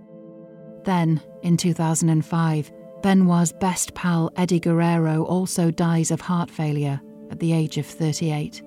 Then, 0.86 1.22
in 1.44 1.56
2005, 1.56 2.72
Benoit's 3.02 3.52
best 3.52 3.96
pal 3.96 4.32
Eddie 4.36 4.60
Guerrero 4.60 5.24
also 5.24 5.72
dies 5.72 6.12
of 6.12 6.22
heart 6.22 6.52
failure 6.52 7.02
at 7.32 7.40
the 7.40 7.52
age 7.52 7.78
of 7.78 7.86
38. 7.86 8.62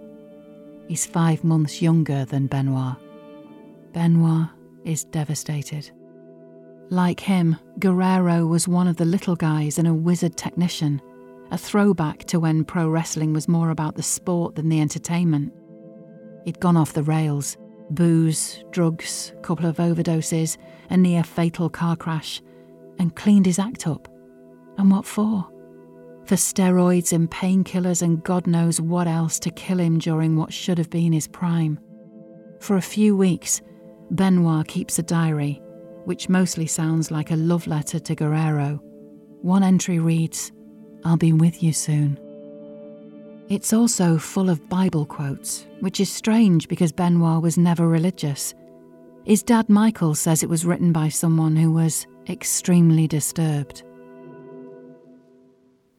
He's 0.88 1.06
five 1.06 1.44
months 1.44 1.80
younger 1.80 2.24
than 2.24 2.48
Benoit. 2.48 2.96
Benoit 3.92 4.48
is 4.84 5.04
devastated. 5.04 5.90
Like 6.90 7.20
him, 7.20 7.56
Guerrero 7.78 8.46
was 8.46 8.68
one 8.68 8.88
of 8.88 8.96
the 8.96 9.04
little 9.04 9.36
guys 9.36 9.78
and 9.78 9.86
a 9.86 9.94
wizard 9.94 10.36
technician, 10.36 11.00
a 11.50 11.58
throwback 11.58 12.24
to 12.24 12.40
when 12.40 12.64
pro 12.64 12.88
wrestling 12.88 13.32
was 13.32 13.48
more 13.48 13.70
about 13.70 13.94
the 13.94 14.02
sport 14.02 14.56
than 14.56 14.68
the 14.68 14.80
entertainment. 14.80 15.52
He'd 16.44 16.60
gone 16.60 16.76
off 16.76 16.92
the 16.92 17.02
rails 17.02 17.56
booze, 17.90 18.64
drugs, 18.70 19.34
couple 19.42 19.66
of 19.66 19.76
overdoses, 19.76 20.56
a 20.90 20.96
near 20.96 21.22
fatal 21.22 21.68
car 21.68 21.94
crash, 21.94 22.42
and 22.98 23.14
cleaned 23.14 23.44
his 23.46 23.58
act 23.58 23.86
up. 23.86 24.08
And 24.78 24.90
what 24.90 25.04
for? 25.04 25.46
For 26.24 26.36
steroids 26.36 27.12
and 27.12 27.30
painkillers 27.30 28.02
and 28.02 28.22
God 28.24 28.46
knows 28.46 28.80
what 28.80 29.06
else 29.06 29.38
to 29.40 29.50
kill 29.50 29.78
him 29.78 29.98
during 29.98 30.36
what 30.36 30.52
should 30.52 30.78
have 30.78 30.90
been 30.90 31.12
his 31.12 31.28
prime. 31.28 31.78
For 32.60 32.76
a 32.76 32.82
few 32.82 33.16
weeks, 33.16 33.60
Benoit 34.10 34.66
keeps 34.66 34.98
a 34.98 35.02
diary, 35.02 35.60
which 36.04 36.28
mostly 36.28 36.66
sounds 36.66 37.10
like 37.10 37.30
a 37.30 37.36
love 37.36 37.66
letter 37.66 37.98
to 37.98 38.14
Guerrero. 38.14 38.80
One 39.42 39.62
entry 39.62 39.98
reads, 39.98 40.50
I'll 41.04 41.18
be 41.18 41.34
with 41.34 41.62
you 41.62 41.72
soon. 41.72 42.18
It's 43.50 43.74
also 43.74 44.16
full 44.16 44.48
of 44.48 44.66
Bible 44.70 45.04
quotes, 45.04 45.66
which 45.80 46.00
is 46.00 46.10
strange 46.10 46.66
because 46.66 46.92
Benoit 46.92 47.42
was 47.42 47.58
never 47.58 47.86
religious. 47.86 48.54
His 49.26 49.42
dad 49.42 49.68
Michael 49.68 50.14
says 50.14 50.42
it 50.42 50.48
was 50.48 50.64
written 50.64 50.92
by 50.92 51.10
someone 51.10 51.54
who 51.54 51.70
was 51.70 52.06
extremely 52.28 53.06
disturbed. 53.06 53.82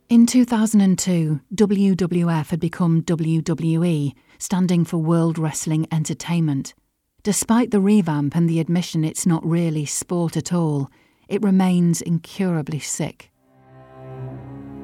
In 0.07 0.27
2002, 0.27 1.41
WWF 1.55 2.49
had 2.51 2.59
become 2.59 3.01
WWE, 3.01 4.13
standing 4.37 4.85
for 4.85 4.99
World 4.99 5.39
Wrestling 5.39 5.87
Entertainment. 5.91 6.75
Despite 7.23 7.71
the 7.71 7.79
revamp 7.79 8.35
and 8.35 8.47
the 8.47 8.59
admission 8.59 9.03
it's 9.03 9.25
not 9.25 9.43
really 9.43 9.83
sport 9.87 10.37
at 10.37 10.53
all, 10.53 10.91
it 11.27 11.41
remains 11.41 12.03
incurably 12.03 12.79
sick. 12.79 13.31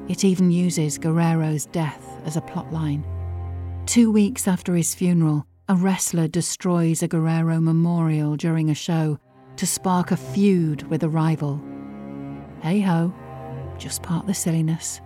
It 0.08 0.24
even 0.24 0.50
uses 0.50 0.98
Guerrero's 0.98 1.66
death 1.66 2.04
as 2.24 2.36
a 2.36 2.40
plotline. 2.40 3.04
Two 3.86 4.10
weeks 4.10 4.48
after 4.48 4.74
his 4.74 4.92
funeral, 4.92 5.46
A 5.68 5.76
wrestler 5.76 6.26
destroys 6.26 7.00
a 7.00 7.06
Guerrero 7.06 7.60
memorial 7.60 8.34
during 8.34 8.70
a 8.70 8.74
show 8.74 9.20
to 9.54 9.66
spark 9.68 10.10
a 10.10 10.16
feud 10.16 10.82
with 10.90 11.04
a 11.04 11.08
rival. 11.08 11.62
Hey 12.60 12.80
ho, 12.80 13.14
just 13.78 14.02
part 14.02 14.26
the 14.26 14.34
silliness. 14.34 15.00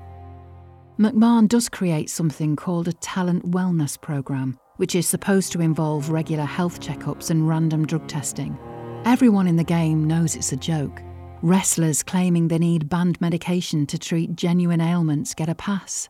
McMahon 0.98 1.46
does 1.46 1.68
create 1.68 2.08
something 2.08 2.56
called 2.56 2.88
a 2.88 2.92
talent 2.94 3.50
wellness 3.50 4.00
program, 4.00 4.58
which 4.76 4.94
is 4.94 5.06
supposed 5.06 5.52
to 5.52 5.60
involve 5.60 6.08
regular 6.08 6.46
health 6.46 6.80
checkups 6.80 7.28
and 7.28 7.46
random 7.46 7.86
drug 7.86 8.08
testing. 8.08 8.58
Everyone 9.04 9.46
in 9.46 9.56
the 9.56 9.64
game 9.64 10.04
knows 10.04 10.36
it's 10.36 10.52
a 10.52 10.56
joke. 10.56 11.02
Wrestlers 11.42 12.02
claiming 12.02 12.48
they 12.48 12.56
need 12.56 12.88
banned 12.88 13.20
medication 13.20 13.84
to 13.88 13.98
treat 13.98 14.36
genuine 14.36 14.80
ailments 14.80 15.34
get 15.34 15.50
a 15.50 15.54
pass. 15.54 16.08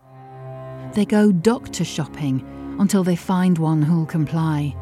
They 0.92 1.04
go 1.04 1.32
doctor 1.32 1.84
shopping 1.84 2.46
until 2.78 3.02
they 3.02 3.16
find 3.16 3.58
one 3.58 3.82
who'll 3.82 4.06
comply. 4.06 4.76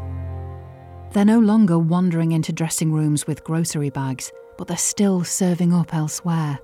They're 1.13 1.25
no 1.25 1.39
longer 1.39 1.79
wandering 1.79 2.33
into 2.33 2.53
dressing 2.53 2.93
rooms 2.93 3.27
with 3.27 3.43
grocery 3.43 3.89
bags, 3.89 4.31
but 4.59 4.69
they're 4.69 4.77
still 4.77 5.25
serving 5.25 5.73
up 5.73 5.95
elsewhere. 5.95 6.59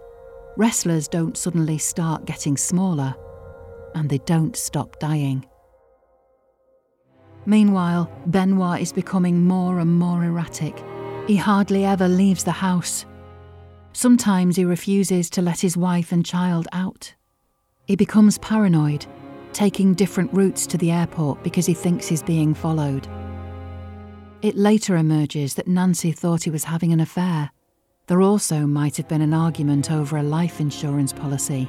Wrestlers 0.58 1.08
don't 1.08 1.38
suddenly 1.38 1.78
start 1.78 2.26
getting 2.26 2.56
smaller, 2.58 3.14
and 3.94 4.08
they 4.08 4.18
don't 4.18 4.56
stop 4.56 4.98
dying. 4.98 5.44
Meanwhile, 7.46 8.10
Benoit 8.26 8.80
is 8.80 8.92
becoming 8.92 9.44
more 9.44 9.80
and 9.80 9.98
more 9.98 10.24
erratic. 10.24 10.82
He 11.26 11.36
hardly 11.36 11.84
ever 11.84 12.08
leaves 12.08 12.44
the 12.44 12.50
house. 12.50 13.06
Sometimes 13.92 14.56
he 14.56 14.64
refuses 14.64 15.30
to 15.30 15.42
let 15.42 15.60
his 15.60 15.76
wife 15.76 16.12
and 16.12 16.24
child 16.24 16.68
out. 16.72 17.14
He 17.86 17.96
becomes 17.96 18.38
paranoid, 18.38 19.06
taking 19.52 19.94
different 19.94 20.32
routes 20.32 20.66
to 20.68 20.78
the 20.78 20.90
airport 20.90 21.42
because 21.42 21.66
he 21.66 21.74
thinks 21.74 22.06
he's 22.06 22.22
being 22.22 22.54
followed. 22.54 23.08
It 24.42 24.56
later 24.56 24.96
emerges 24.96 25.54
that 25.54 25.68
Nancy 25.68 26.12
thought 26.12 26.44
he 26.44 26.50
was 26.50 26.64
having 26.64 26.92
an 26.92 27.00
affair. 27.00 27.50
There 28.06 28.22
also 28.22 28.66
might 28.66 28.96
have 28.96 29.08
been 29.08 29.22
an 29.22 29.34
argument 29.34 29.90
over 29.90 30.16
a 30.16 30.22
life 30.22 30.60
insurance 30.60 31.12
policy. 31.12 31.68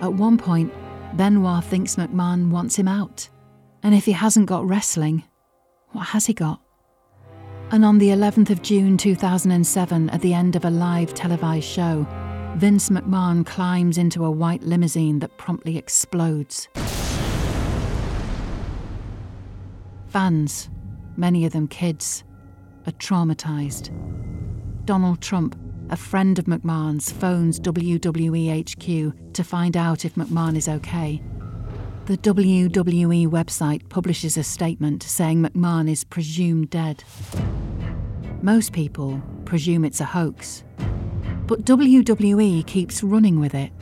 At 0.00 0.12
one 0.12 0.38
point, 0.38 0.72
Benoit 1.14 1.64
thinks 1.64 1.96
McMahon 1.96 2.50
wants 2.50 2.76
him 2.76 2.88
out. 2.88 3.28
And 3.82 3.94
if 3.94 4.04
he 4.04 4.12
hasn't 4.12 4.46
got 4.46 4.66
wrestling, 4.66 5.24
what 5.92 6.08
has 6.08 6.26
he 6.26 6.34
got? 6.34 6.60
And 7.72 7.84
on 7.84 7.98
the 7.98 8.08
11th 8.08 8.50
of 8.50 8.62
June 8.62 8.96
2007, 8.96 10.10
at 10.10 10.20
the 10.20 10.34
end 10.34 10.56
of 10.56 10.64
a 10.64 10.70
live 10.70 11.14
televised 11.14 11.66
show, 11.66 12.06
Vince 12.56 12.88
McMahon 12.88 13.46
climbs 13.46 13.96
into 13.96 14.24
a 14.24 14.30
white 14.30 14.62
limousine 14.62 15.20
that 15.20 15.38
promptly 15.38 15.78
explodes. 15.78 16.68
Fans, 20.08 20.68
many 21.16 21.44
of 21.44 21.52
them 21.52 21.68
kids, 21.68 22.24
are 22.86 22.92
traumatised. 22.92 23.90
Donald 24.84 25.20
Trump, 25.20 25.56
a 25.90 25.96
friend 25.96 26.38
of 26.38 26.44
McMahon's, 26.44 27.10
phones 27.10 27.58
WWE 27.58 28.62
HQ 28.62 29.34
to 29.34 29.44
find 29.44 29.76
out 29.76 30.04
if 30.04 30.14
McMahon 30.14 30.56
is 30.56 30.68
okay. 30.68 31.20
The 32.06 32.16
WWE 32.18 33.26
website 33.26 33.88
publishes 33.88 34.36
a 34.36 34.44
statement 34.44 35.02
saying 35.02 35.42
McMahon 35.42 35.90
is 35.90 36.04
presumed 36.04 36.70
dead. 36.70 37.02
Most 38.40 38.72
people 38.72 39.20
presume 39.44 39.84
it's 39.84 40.00
a 40.00 40.04
hoax, 40.04 40.62
but 41.48 41.64
WWE 41.64 42.64
keeps 42.68 43.02
running 43.02 43.40
with 43.40 43.54
it. 43.54 43.72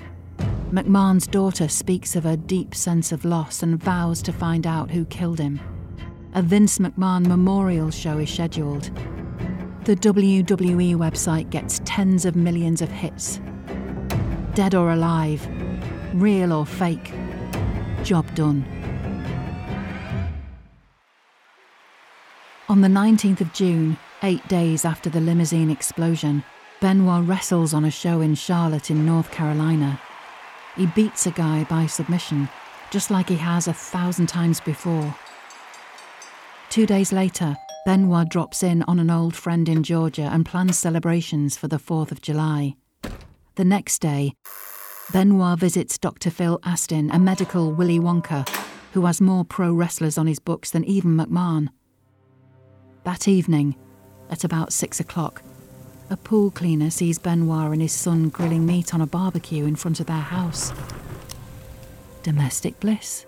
McMahon's 0.70 1.26
daughter 1.26 1.68
speaks 1.68 2.16
of 2.16 2.24
a 2.24 2.38
deep 2.38 2.74
sense 2.74 3.12
of 3.12 3.26
loss 3.26 3.62
and 3.62 3.82
vows 3.82 4.22
to 4.22 4.32
find 4.32 4.66
out 4.66 4.90
who 4.90 5.04
killed 5.04 5.38
him. 5.38 5.60
A 6.34 6.40
Vince 6.40 6.78
McMahon 6.78 7.26
memorial 7.26 7.90
show 7.90 8.16
is 8.16 8.30
scheduled. 8.30 8.90
The 9.88 9.96
WWE 9.96 10.96
website 10.96 11.48
gets 11.48 11.80
tens 11.86 12.26
of 12.26 12.36
millions 12.36 12.82
of 12.82 12.90
hits. 12.90 13.40
Dead 14.52 14.74
or 14.74 14.90
alive, 14.90 15.48
real 16.12 16.52
or 16.52 16.66
fake, 16.66 17.10
job 18.04 18.26
done. 18.34 18.66
On 22.68 22.82
the 22.82 22.88
19th 22.88 23.40
of 23.40 23.50
June, 23.54 23.96
eight 24.22 24.46
days 24.46 24.84
after 24.84 25.08
the 25.08 25.22
limousine 25.22 25.70
explosion, 25.70 26.44
Benoit 26.82 27.26
wrestles 27.26 27.72
on 27.72 27.86
a 27.86 27.90
show 27.90 28.20
in 28.20 28.34
Charlotte 28.34 28.90
in 28.90 29.06
North 29.06 29.30
Carolina. 29.30 29.98
He 30.76 30.84
beats 30.84 31.24
a 31.24 31.30
guy 31.30 31.64
by 31.64 31.86
submission, 31.86 32.50
just 32.90 33.10
like 33.10 33.30
he 33.30 33.36
has 33.36 33.68
a 33.68 33.72
thousand 33.72 34.26
times 34.26 34.60
before. 34.60 35.14
Two 36.68 36.84
days 36.84 37.10
later, 37.10 37.56
Benoit 37.88 38.28
drops 38.28 38.62
in 38.62 38.82
on 38.82 38.98
an 38.98 39.08
old 39.10 39.34
friend 39.34 39.66
in 39.66 39.82
Georgia 39.82 40.28
and 40.30 40.44
plans 40.44 40.76
celebrations 40.76 41.56
for 41.56 41.68
the 41.68 41.78
4th 41.78 42.12
of 42.12 42.20
July. 42.20 42.74
The 43.54 43.64
next 43.64 44.00
day, 44.00 44.34
Benoit 45.10 45.58
visits 45.58 45.96
Dr. 45.96 46.28
Phil 46.28 46.60
Astin, 46.64 47.10
a 47.10 47.18
medical 47.18 47.72
Willy 47.72 47.98
Wonka, 47.98 48.46
who 48.92 49.06
has 49.06 49.22
more 49.22 49.42
pro 49.42 49.72
wrestlers 49.72 50.18
on 50.18 50.26
his 50.26 50.38
books 50.38 50.70
than 50.70 50.84
even 50.84 51.16
McMahon. 51.16 51.70
That 53.04 53.26
evening, 53.26 53.74
at 54.28 54.44
about 54.44 54.70
six 54.70 55.00
o'clock, 55.00 55.42
a 56.10 56.16
pool 56.18 56.50
cleaner 56.50 56.90
sees 56.90 57.18
Benoit 57.18 57.72
and 57.72 57.80
his 57.80 57.92
son 57.92 58.28
grilling 58.28 58.66
meat 58.66 58.92
on 58.92 59.00
a 59.00 59.06
barbecue 59.06 59.64
in 59.64 59.76
front 59.76 59.98
of 59.98 60.04
their 60.04 60.16
house. 60.16 60.74
Domestic 62.22 62.78
bliss. 62.80 63.24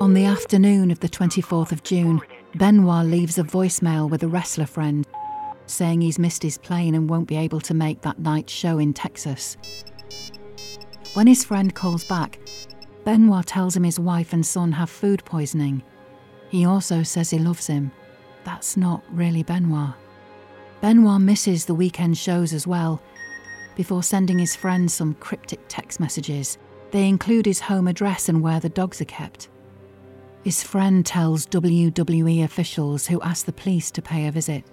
On 0.00 0.14
the 0.14 0.26
afternoon 0.26 0.92
of 0.92 1.00
the 1.00 1.08
24th 1.08 1.72
of 1.72 1.82
June, 1.82 2.20
Benoit 2.54 3.06
leaves 3.06 3.38
a 3.38 3.42
voicemail 3.42 4.10
with 4.10 4.22
a 4.22 4.28
wrestler 4.28 4.66
friend 4.66 5.06
saying 5.66 6.00
he's 6.02 6.18
missed 6.18 6.42
his 6.42 6.58
plane 6.58 6.94
and 6.94 7.08
won't 7.08 7.28
be 7.28 7.36
able 7.36 7.60
to 7.60 7.72
make 7.72 8.02
that 8.02 8.18
night's 8.18 8.52
show 8.52 8.78
in 8.78 8.92
Texas. 8.92 9.56
When 11.14 11.26
his 11.26 11.44
friend 11.44 11.74
calls 11.74 12.04
back, 12.04 12.38
Benoit 13.04 13.46
tells 13.46 13.74
him 13.74 13.84
his 13.84 13.98
wife 13.98 14.32
and 14.32 14.44
son 14.44 14.72
have 14.72 14.90
food 14.90 15.24
poisoning. 15.24 15.82
He 16.50 16.66
also 16.66 17.02
says 17.02 17.30
he 17.30 17.38
loves 17.38 17.66
him. 17.66 17.90
That's 18.44 18.76
not 18.76 19.02
really 19.10 19.42
Benoit. 19.42 19.94
Benoit 20.82 21.20
misses 21.20 21.64
the 21.64 21.74
weekend 21.74 22.18
shows 22.18 22.52
as 22.52 22.66
well. 22.66 23.00
Before 23.76 24.02
sending 24.02 24.38
his 24.38 24.54
friend 24.54 24.90
some 24.90 25.14
cryptic 25.14 25.60
text 25.68 26.00
messages, 26.00 26.58
they 26.90 27.08
include 27.08 27.46
his 27.46 27.60
home 27.60 27.88
address 27.88 28.28
and 28.28 28.42
where 28.42 28.60
the 28.60 28.68
dogs 28.68 29.00
are 29.00 29.06
kept. 29.06 29.48
His 30.44 30.64
friend 30.64 31.06
tells 31.06 31.46
WWE 31.46 32.42
officials 32.42 33.06
who 33.06 33.22
ask 33.22 33.46
the 33.46 33.52
police 33.52 33.92
to 33.92 34.02
pay 34.02 34.26
a 34.26 34.32
visit. 34.32 34.64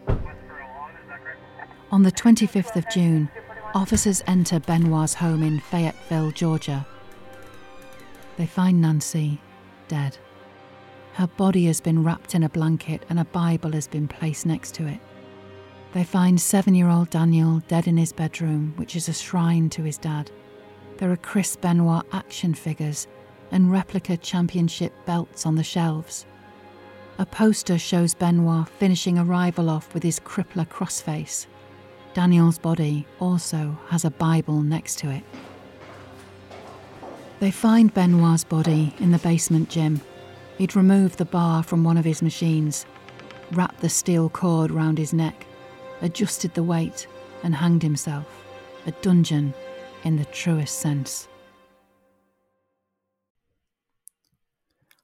On 1.91 2.01
the 2.01 2.11
25th 2.11 2.75
of 2.75 2.89
June, 2.89 3.29
officers 3.75 4.23
enter 4.25 4.59
Benoit's 4.59 5.13
home 5.13 5.43
in 5.43 5.59
Fayetteville, 5.59 6.31
Georgia. 6.31 6.87
They 8.37 8.47
find 8.47 8.81
Nancy 8.81 9.39
dead. 9.87 10.17
Her 11.13 11.27
body 11.27 11.65
has 11.65 11.81
been 11.81 12.03
wrapped 12.03 12.33
in 12.33 12.43
a 12.43 12.49
blanket 12.49 13.05
and 13.07 13.19
a 13.19 13.25
Bible 13.25 13.73
has 13.73 13.87
been 13.87 14.07
placed 14.07 14.47
next 14.47 14.73
to 14.75 14.87
it. 14.87 14.99
They 15.93 16.03
find 16.03 16.41
seven 16.41 16.73
year 16.73 16.89
old 16.89 17.11
Daniel 17.11 17.61
dead 17.67 17.87
in 17.87 17.97
his 17.97 18.13
bedroom, 18.13 18.73
which 18.77 18.95
is 18.95 19.07
a 19.07 19.13
shrine 19.13 19.69
to 19.71 19.83
his 19.83 19.99
dad. 19.99 20.31
There 20.97 21.11
are 21.11 21.17
Chris 21.17 21.55
Benoit 21.55 22.05
action 22.11 22.55
figures 22.55 23.07
and 23.51 23.71
replica 23.71 24.17
championship 24.17 24.93
belts 25.05 25.45
on 25.45 25.55
the 25.55 25.63
shelves. 25.63 26.25
A 27.17 27.25
poster 27.25 27.77
shows 27.77 28.13
Benoit 28.13 28.69
finishing 28.69 29.17
a 29.17 29.25
rival 29.25 29.69
off 29.69 29.93
with 29.93 30.03
his 30.03 30.19
crippler 30.19 30.67
crossface. 30.67 31.47
Daniel's 32.13 32.57
body 32.57 33.05
also 33.19 33.77
has 33.87 34.05
a 34.05 34.11
Bible 34.11 34.61
next 34.61 34.99
to 34.99 35.09
it. 35.09 35.23
They 37.39 37.51
find 37.51 37.93
Benoit's 37.93 38.43
body 38.43 38.93
in 38.99 39.11
the 39.11 39.17
basement 39.17 39.69
gym. 39.69 40.01
He'd 40.57 40.75
removed 40.75 41.17
the 41.17 41.25
bar 41.25 41.63
from 41.63 41.83
one 41.83 41.97
of 41.97 42.05
his 42.05 42.21
machines, 42.21 42.85
wrapped 43.51 43.79
the 43.79 43.89
steel 43.89 44.29
cord 44.29 44.71
round 44.71 44.97
his 44.97 45.13
neck, 45.13 45.45
adjusted 46.01 46.53
the 46.53 46.63
weight, 46.63 47.07
and 47.43 47.55
hanged 47.55 47.83
himself. 47.83 48.25
A 48.85 48.91
dungeon 49.01 49.53
in 50.03 50.17
the 50.17 50.25
truest 50.25 50.79
sense. 50.79 51.27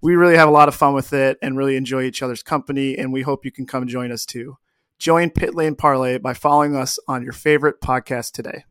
we 0.00 0.16
really 0.16 0.36
have 0.36 0.48
a 0.48 0.52
lot 0.52 0.68
of 0.68 0.74
fun 0.74 0.94
with 0.94 1.12
it 1.12 1.38
and 1.42 1.56
really 1.56 1.76
enjoy 1.76 2.02
each 2.02 2.22
other's 2.22 2.42
company. 2.42 2.96
And 2.96 3.12
we 3.12 3.22
hope 3.22 3.44
you 3.44 3.52
can 3.52 3.66
come 3.66 3.86
join 3.86 4.10
us 4.10 4.24
too. 4.24 4.56
Join 4.98 5.30
Pit 5.30 5.54
Lane 5.54 5.76
Parlay 5.76 6.18
by 6.18 6.34
following 6.34 6.76
us 6.76 6.98
on 7.08 7.22
your 7.22 7.32
favorite 7.32 7.80
podcast 7.80 8.32
today. 8.32 8.64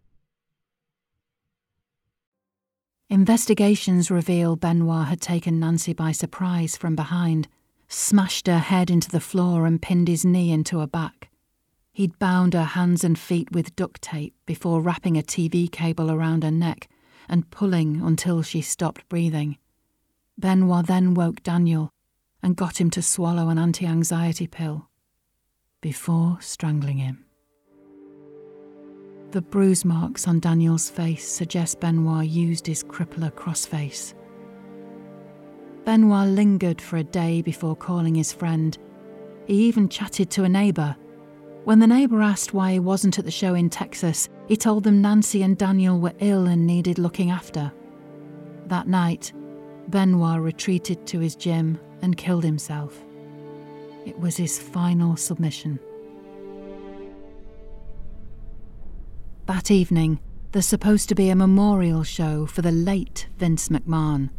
Investigations 3.09 4.11
reveal 4.11 4.55
Benoit 4.55 5.07
had 5.07 5.19
taken 5.19 5.59
Nancy 5.59 5.93
by 5.93 6.11
surprise 6.11 6.77
from 6.77 6.95
behind, 6.95 7.47
smashed 7.87 8.45
her 8.45 8.59
head 8.59 8.91
into 8.91 9.09
the 9.09 9.19
floor, 9.19 9.65
and 9.65 9.81
pinned 9.81 10.07
his 10.07 10.23
knee 10.23 10.51
into 10.51 10.77
her 10.77 10.85
back. 10.85 11.29
He'd 11.91 12.19
bound 12.19 12.53
her 12.53 12.63
hands 12.63 13.03
and 13.03 13.17
feet 13.17 13.51
with 13.51 13.75
duct 13.75 14.03
tape 14.03 14.35
before 14.45 14.81
wrapping 14.81 15.17
a 15.17 15.23
TV 15.23 15.71
cable 15.71 16.11
around 16.11 16.43
her 16.43 16.51
neck 16.51 16.87
and 17.27 17.49
pulling 17.49 17.99
until 17.99 18.43
she 18.43 18.61
stopped 18.61 19.09
breathing. 19.09 19.57
Benoit 20.39 20.87
then 20.87 21.15
woke 21.15 21.43
Daniel 21.43 21.91
and 22.41 22.55
got 22.55 22.79
him 22.79 22.89
to 22.91 23.01
swallow 23.01 23.49
an 23.49 23.57
anti 23.57 23.85
anxiety 23.85 24.47
pill 24.47 24.87
before 25.81 26.37
strangling 26.39 26.97
him. 26.97 27.25
The 29.31 29.41
bruise 29.41 29.83
marks 29.83 30.27
on 30.29 30.39
Daniel's 30.39 30.89
face 30.89 31.27
suggest 31.27 31.81
Benoit 31.81 32.25
used 32.27 32.65
his 32.65 32.83
crippler 32.83 33.31
crossface. 33.31 34.13
Benoit 35.83 36.29
lingered 36.29 36.81
for 36.81 36.97
a 36.97 37.03
day 37.03 37.41
before 37.41 37.75
calling 37.75 38.15
his 38.15 38.31
friend. 38.31 38.77
He 39.45 39.65
even 39.65 39.89
chatted 39.89 40.29
to 40.31 40.45
a 40.45 40.49
neighbour. 40.49 40.95
When 41.65 41.79
the 41.79 41.87
neighbour 41.87 42.21
asked 42.21 42.53
why 42.53 42.73
he 42.73 42.79
wasn't 42.79 43.19
at 43.19 43.25
the 43.25 43.31
show 43.31 43.55
in 43.55 43.69
Texas, 43.69 44.29
he 44.47 44.55
told 44.55 44.85
them 44.85 45.01
Nancy 45.01 45.43
and 45.43 45.57
Daniel 45.57 45.99
were 45.99 46.13
ill 46.19 46.47
and 46.47 46.65
needed 46.65 46.97
looking 46.97 47.29
after. 47.29 47.73
That 48.67 48.87
night, 48.87 49.33
Benoit 49.89 50.39
retreated 50.39 51.07
to 51.07 51.19
his 51.19 51.35
gym 51.35 51.79
and 52.01 52.15
killed 52.15 52.43
himself. 52.43 53.03
It 54.05 54.19
was 54.19 54.37
his 54.37 54.59
final 54.59 55.15
submission. 55.15 55.79
That 59.47 59.71
evening, 59.71 60.19
there's 60.51 60.67
supposed 60.67 61.09
to 61.09 61.15
be 61.15 61.29
a 61.29 61.35
memorial 61.35 62.03
show 62.03 62.45
for 62.45 62.61
the 62.61 62.71
late 62.71 63.27
Vince 63.37 63.69
McMahon. 63.69 64.29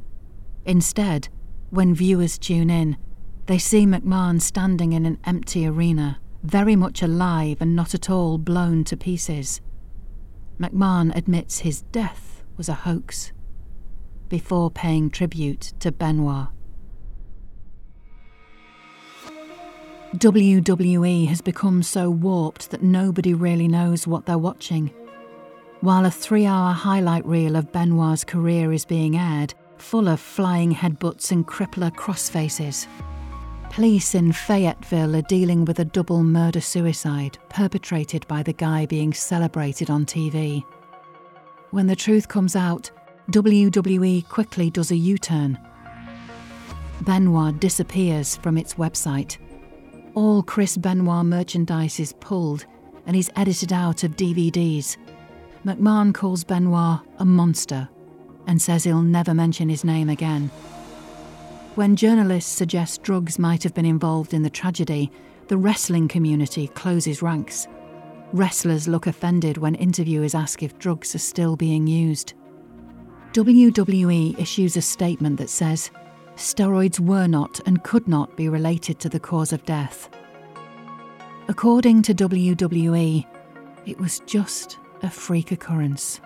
Instead, 0.64 1.28
when 1.70 1.94
viewers 1.94 2.38
tune 2.38 2.70
in, 2.70 2.96
they 3.46 3.58
see 3.58 3.86
McMahon 3.86 4.40
standing 4.40 4.92
in 4.92 5.04
an 5.04 5.18
empty 5.24 5.66
arena, 5.66 6.20
very 6.44 6.76
much 6.76 7.02
alive 7.02 7.58
and 7.60 7.74
not 7.74 7.92
at 7.92 8.08
all 8.08 8.38
blown 8.38 8.84
to 8.84 8.96
pieces. 8.96 9.60
McMahon 10.60 11.14
admits 11.16 11.60
his 11.60 11.82
death 11.82 12.44
was 12.56 12.68
a 12.68 12.74
hoax 12.74 13.32
before 14.30 14.70
paying 14.70 15.10
tribute 15.10 15.74
to 15.80 15.92
Benoit. 15.92 16.46
WWE 20.16 21.28
has 21.28 21.40
become 21.40 21.82
so 21.82 22.08
warped 22.08 22.70
that 22.70 22.82
nobody 22.82 23.34
really 23.34 23.68
knows 23.68 24.06
what 24.06 24.26
they're 24.26 24.38
watching. 24.38 24.90
While 25.82 26.06
a 26.06 26.10
three 26.10 26.46
hour 26.46 26.72
highlight 26.72 27.24
reel 27.26 27.54
of 27.56 27.70
Benoit's 27.70 28.24
career 28.24 28.72
is 28.72 28.84
being 28.84 29.16
aired, 29.16 29.54
full 29.76 30.08
of 30.08 30.20
flying 30.20 30.74
headbutts 30.74 31.30
and 31.30 31.46
crippler 31.46 31.90
crossfaces. 31.90 32.86
Police 33.70 34.16
in 34.16 34.32
Fayetteville 34.32 35.14
are 35.14 35.22
dealing 35.22 35.64
with 35.64 35.78
a 35.78 35.84
double 35.84 36.24
murder 36.24 36.60
suicide 36.60 37.38
perpetrated 37.48 38.26
by 38.26 38.42
the 38.42 38.52
guy 38.52 38.84
being 38.86 39.12
celebrated 39.12 39.90
on 39.90 40.04
TV. 40.04 40.64
When 41.70 41.86
the 41.86 41.94
truth 41.94 42.26
comes 42.26 42.56
out, 42.56 42.90
WWE 43.30 44.28
quickly 44.28 44.70
does 44.70 44.90
a 44.90 44.96
U 44.96 45.18
turn. 45.18 45.58
Benoit 47.02 47.58
disappears 47.60 48.36
from 48.36 48.58
its 48.58 48.74
website 48.74 49.38
all 50.14 50.42
Chris 50.42 50.76
Benoit 50.76 51.24
merchandise 51.24 52.00
is 52.00 52.12
pulled 52.14 52.66
and 53.06 53.16
he's 53.16 53.30
edited 53.36 53.72
out 53.72 54.04
of 54.04 54.16
DVDs. 54.16 54.96
McMahon 55.64 56.12
calls 56.12 56.44
Benoit 56.44 57.00
a 57.18 57.24
monster 57.24 57.88
and 58.46 58.60
says 58.60 58.84
he'll 58.84 59.02
never 59.02 59.34
mention 59.34 59.68
his 59.68 59.84
name 59.84 60.08
again. 60.08 60.48
When 61.74 61.96
journalists 61.96 62.50
suggest 62.50 63.02
drugs 63.02 63.38
might 63.38 63.62
have 63.62 63.74
been 63.74 63.86
involved 63.86 64.34
in 64.34 64.42
the 64.42 64.50
tragedy, 64.50 65.10
the 65.48 65.56
wrestling 65.56 66.08
community 66.08 66.68
closes 66.68 67.22
ranks. 67.22 67.68
Wrestlers 68.32 68.88
look 68.88 69.06
offended 69.06 69.56
when 69.58 69.74
interviewers 69.76 70.34
ask 70.34 70.62
if 70.62 70.78
drugs 70.78 71.14
are 71.14 71.18
still 71.18 71.56
being 71.56 71.86
used. 71.86 72.34
WWE 73.32 74.36
issues 74.40 74.76
a 74.76 74.82
statement 74.82 75.38
that 75.38 75.50
says 75.50 75.92
steroids 76.34 76.98
were 76.98 77.28
not 77.28 77.60
and 77.64 77.84
could 77.84 78.08
not 78.08 78.36
be 78.36 78.48
related 78.48 78.98
to 78.98 79.08
the 79.08 79.20
cause 79.20 79.52
of 79.52 79.64
death. 79.64 80.08
According 81.46 82.02
to 82.02 82.14
WWE, 82.14 83.24
it 83.86 84.00
was 84.00 84.18
just 84.26 84.78
a 85.02 85.10
freak 85.10 85.52
occurrence. 85.52 86.20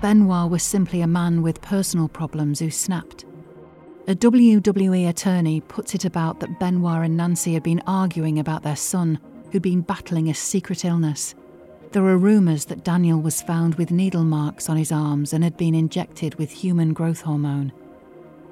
Benoit 0.00 0.48
was 0.48 0.62
simply 0.62 1.00
a 1.00 1.08
man 1.08 1.42
with 1.42 1.60
personal 1.60 2.06
problems 2.06 2.60
who 2.60 2.70
snapped. 2.70 3.24
A 4.06 4.14
WWE 4.14 5.08
attorney 5.08 5.60
puts 5.60 5.92
it 5.96 6.04
about 6.04 6.38
that 6.38 6.60
Benoit 6.60 7.04
and 7.04 7.16
Nancy 7.16 7.54
had 7.54 7.64
been 7.64 7.82
arguing 7.88 8.38
about 8.38 8.62
their 8.62 8.76
son, 8.76 9.18
who'd 9.50 9.62
been 9.62 9.80
battling 9.80 10.28
a 10.28 10.34
secret 10.34 10.84
illness. 10.84 11.34
There 11.92 12.04
are 12.04 12.18
rumours 12.18 12.66
that 12.66 12.84
Daniel 12.84 13.20
was 13.20 13.42
found 13.42 13.76
with 13.76 13.90
needle 13.90 14.24
marks 14.24 14.68
on 14.68 14.76
his 14.76 14.92
arms 14.92 15.32
and 15.32 15.42
had 15.42 15.56
been 15.56 15.74
injected 15.74 16.34
with 16.34 16.50
human 16.50 16.92
growth 16.92 17.22
hormone. 17.22 17.72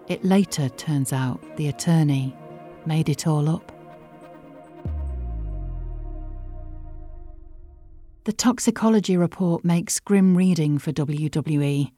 It 0.08 0.24
later 0.24 0.68
turns 0.70 1.12
out 1.12 1.40
the 1.56 1.68
attorney 1.68 2.34
made 2.86 3.08
it 3.08 3.26
all 3.26 3.48
up. 3.48 3.72
The 8.24 8.32
toxicology 8.32 9.16
report 9.16 9.64
makes 9.64 10.00
grim 10.00 10.36
reading 10.36 10.78
for 10.78 10.92
WWE. 10.92 11.90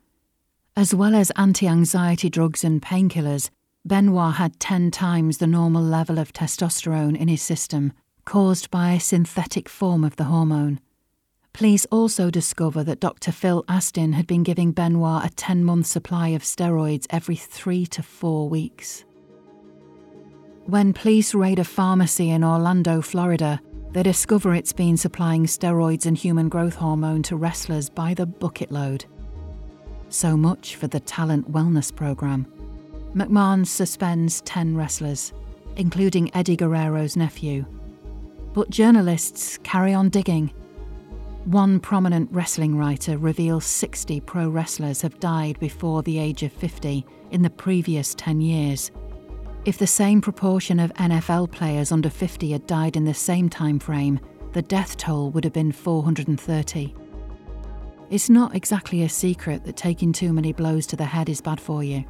As 0.76 0.94
well 0.94 1.14
as 1.14 1.30
anti 1.36 1.68
anxiety 1.68 2.28
drugs 2.28 2.64
and 2.64 2.82
painkillers, 2.82 3.50
Benoit 3.84 4.34
had 4.34 4.58
10 4.58 4.90
times 4.90 5.38
the 5.38 5.46
normal 5.46 5.82
level 5.82 6.18
of 6.18 6.32
testosterone 6.32 7.16
in 7.16 7.28
his 7.28 7.42
system, 7.42 7.92
caused 8.24 8.70
by 8.70 8.92
a 8.92 9.00
synthetic 9.00 9.68
form 9.68 10.02
of 10.02 10.16
the 10.16 10.24
hormone. 10.24 10.80
Police 11.56 11.86
also 11.90 12.28
discover 12.28 12.84
that 12.84 13.00
Dr. 13.00 13.32
Phil 13.32 13.64
Astin 13.66 14.12
had 14.12 14.26
been 14.26 14.42
giving 14.42 14.72
Benoit 14.72 15.24
a 15.24 15.34
10 15.36 15.64
month 15.64 15.86
supply 15.86 16.28
of 16.28 16.42
steroids 16.42 17.06
every 17.08 17.34
three 17.34 17.86
to 17.86 18.02
four 18.02 18.46
weeks. 18.46 19.06
When 20.66 20.92
police 20.92 21.34
raid 21.34 21.58
a 21.58 21.64
pharmacy 21.64 22.28
in 22.28 22.44
Orlando, 22.44 23.00
Florida, 23.00 23.58
they 23.92 24.02
discover 24.02 24.54
it's 24.54 24.74
been 24.74 24.98
supplying 24.98 25.46
steroids 25.46 26.04
and 26.04 26.14
human 26.14 26.50
growth 26.50 26.74
hormone 26.74 27.22
to 27.22 27.36
wrestlers 27.36 27.88
by 27.88 28.12
the 28.12 28.26
bucket 28.26 28.70
load. 28.70 29.06
So 30.10 30.36
much 30.36 30.76
for 30.76 30.88
the 30.88 31.00
talent 31.00 31.50
wellness 31.50 31.90
program. 31.94 32.46
McMahon 33.14 33.66
suspends 33.66 34.42
10 34.42 34.76
wrestlers, 34.76 35.32
including 35.76 36.30
Eddie 36.36 36.58
Guerrero's 36.58 37.16
nephew. 37.16 37.64
But 38.52 38.68
journalists 38.68 39.56
carry 39.62 39.94
on 39.94 40.10
digging 40.10 40.52
one 41.46 41.78
prominent 41.78 42.28
wrestling 42.32 42.76
writer 42.76 43.18
reveals 43.18 43.64
60 43.64 44.20
pro 44.22 44.48
wrestlers 44.48 45.00
have 45.02 45.20
died 45.20 45.56
before 45.60 46.02
the 46.02 46.18
age 46.18 46.42
of 46.42 46.52
50 46.52 47.06
in 47.30 47.42
the 47.42 47.50
previous 47.50 48.16
10 48.16 48.40
years. 48.40 48.90
If 49.64 49.78
the 49.78 49.86
same 49.86 50.20
proportion 50.20 50.80
of 50.80 50.92
NFL 50.94 51.52
players 51.52 51.92
under 51.92 52.10
50 52.10 52.50
had 52.50 52.66
died 52.66 52.96
in 52.96 53.04
the 53.04 53.14
same 53.14 53.48
time 53.48 53.78
frame, 53.78 54.18
the 54.54 54.62
death 54.62 54.96
toll 54.96 55.30
would 55.30 55.44
have 55.44 55.52
been 55.52 55.70
430. 55.70 56.94
It's 58.10 58.28
not 58.28 58.56
exactly 58.56 59.04
a 59.04 59.08
secret 59.08 59.64
that 59.64 59.76
taking 59.76 60.12
too 60.12 60.32
many 60.32 60.52
blows 60.52 60.84
to 60.88 60.96
the 60.96 61.04
head 61.04 61.28
is 61.28 61.40
bad 61.40 61.60
for 61.60 61.84
you. 61.84 62.04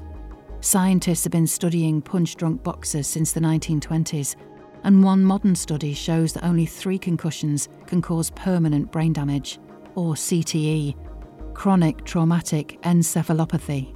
Scientists 0.60 1.24
have 1.24 1.32
been 1.32 1.46
studying 1.46 2.00
punch 2.00 2.36
drunk 2.36 2.62
boxers 2.62 3.06
since 3.06 3.32
the 3.32 3.40
1920s 3.40 4.34
and 4.86 5.02
one 5.02 5.24
modern 5.24 5.56
study 5.56 5.92
shows 5.92 6.32
that 6.32 6.44
only 6.44 6.64
three 6.64 6.96
concussions 6.96 7.68
can 7.86 8.00
cause 8.00 8.30
permanent 8.30 8.92
brain 8.92 9.12
damage, 9.12 9.58
or 9.96 10.14
CTE, 10.14 10.94
chronic 11.54 12.04
traumatic 12.04 12.78
encephalopathy. 12.82 13.92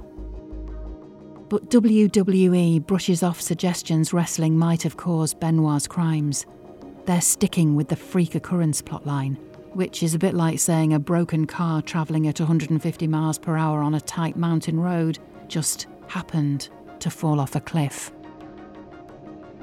But 1.47 1.69
WWE 1.69 2.85
brushes 2.85 3.23
off 3.23 3.39
suggestions 3.39 4.11
wrestling 4.11 4.57
might 4.57 4.83
have 4.83 4.97
caused 4.97 5.39
Benoit's 5.39 5.87
crimes. 5.87 6.45
They're 7.05 7.21
sticking 7.21 7.77
with 7.77 7.87
the 7.87 7.95
freak 7.95 8.35
occurrence 8.35 8.81
plotline, 8.81 9.37
which 9.73 10.03
is 10.03 10.13
a 10.13 10.19
bit 10.19 10.33
like 10.33 10.59
saying 10.59 10.91
a 10.93 10.99
broken 10.99 11.47
car 11.47 11.81
travelling 11.81 12.27
at 12.27 12.41
150 12.41 13.07
miles 13.07 13.39
per 13.39 13.55
hour 13.55 13.81
on 13.81 13.95
a 13.95 14.01
tight 14.01 14.35
mountain 14.35 14.77
road 14.77 15.19
just 15.47 15.87
happened 16.07 16.67
to 16.99 17.09
fall 17.09 17.39
off 17.39 17.55
a 17.55 17.61
cliff. 17.61 18.11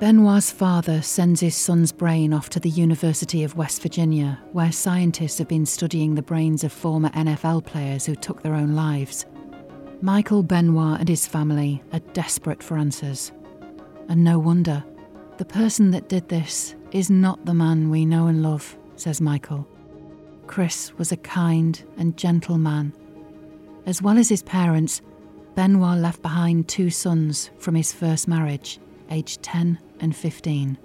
Benoit's 0.01 0.53
father 0.53 1.03
sends 1.03 1.41
his 1.41 1.57
son's 1.57 1.91
brain 1.91 2.33
off 2.33 2.49
to 2.51 2.61
the 2.61 2.71
University 2.71 3.43
of 3.43 3.57
West 3.57 3.83
Virginia, 3.83 4.41
where 4.53 4.71
scientists 4.71 5.39
have 5.39 5.49
been 5.49 5.67
studying 5.67 6.15
the 6.15 6.23
brains 6.23 6.63
of 6.63 6.73
former 6.73 7.09
NFL 7.11 7.65
players 7.65 8.07
who 8.07 8.15
took 8.15 8.41
their 8.41 8.55
own 8.55 8.77
lives. 8.77 9.27
Michael 10.01 10.45
Benoit 10.45 11.01
and 11.01 11.09
his 11.09 11.27
family 11.27 11.83
are 11.93 11.99
desperate 12.13 12.63
for 12.63 12.79
answers. 12.79 13.33
And 14.09 14.23
no 14.23 14.39
wonder. 14.39 14.85
The 15.39 15.45
person 15.45 15.91
that 15.91 16.09
did 16.09 16.29
this 16.29 16.77
is 16.93 17.11
not 17.11 17.45
the 17.45 17.55
man 17.55 17.91
we 17.91 18.07
know 18.07 18.29
and 18.29 18.41
love, 18.41 18.79
says 18.95 19.21
Michael. 19.21 19.67
Chris 20.47 20.97
was 20.97 21.11
a 21.11 21.17
kind 21.17 21.83
and 21.97 22.17
gentle 22.17 22.57
man. 22.57 22.93
As 23.85 24.01
well 24.01 24.17
as 24.17 24.29
his 24.29 24.45
parents, 24.45 25.03
Benoit 25.57 25.99
left 25.99 26.23
behind 26.23 26.69
two 26.69 26.89
sons 26.89 27.51
from 27.59 27.75
his 27.75 27.93
first 27.93 28.29
marriage, 28.29 28.79
aged 29.11 29.43
10 29.43 29.79
and 30.01 30.15
15. 30.15 30.79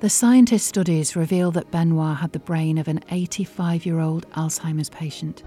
The 0.00 0.10
scientist 0.10 0.66
studies 0.66 1.16
reveal 1.16 1.50
that 1.52 1.70
Benoit 1.70 2.18
had 2.18 2.32
the 2.32 2.38
brain 2.38 2.78
of 2.78 2.86
an 2.86 3.00
85 3.10 3.84
year 3.84 4.00
old 4.00 4.30
Alzheimer's 4.30 4.90
patient. 4.90 5.42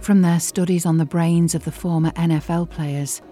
From 0.00 0.22
their 0.22 0.38
studies 0.38 0.86
on 0.86 0.98
the 0.98 1.06
brains 1.06 1.54
of 1.54 1.64
the 1.64 1.72
former 1.72 2.10
NFL 2.10 2.68
players, 2.70 3.22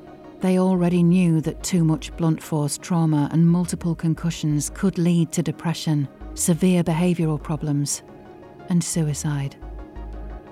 they 0.40 0.58
already 0.58 1.02
knew 1.02 1.40
that 1.42 1.62
too 1.62 1.84
much 1.84 2.14
blunt 2.16 2.42
force 2.42 2.78
trauma 2.78 3.28
and 3.32 3.46
multiple 3.46 3.94
concussions 3.94 4.70
could 4.70 4.98
lead 4.98 5.32
to 5.32 5.42
depression, 5.42 6.08
severe 6.34 6.82
behavioural 6.82 7.42
problems, 7.42 8.02
and 8.68 8.82
suicide. 8.82 9.56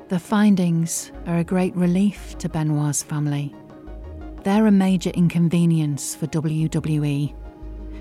The 0.08 0.18
findings 0.18 1.10
are 1.26 1.38
a 1.38 1.44
great 1.44 1.74
relief 1.74 2.36
to 2.38 2.48
Benoit's 2.48 3.02
family. 3.02 3.54
They're 4.44 4.66
a 4.66 4.72
major 4.72 5.10
inconvenience 5.10 6.16
for 6.16 6.26
WWE. 6.26 7.32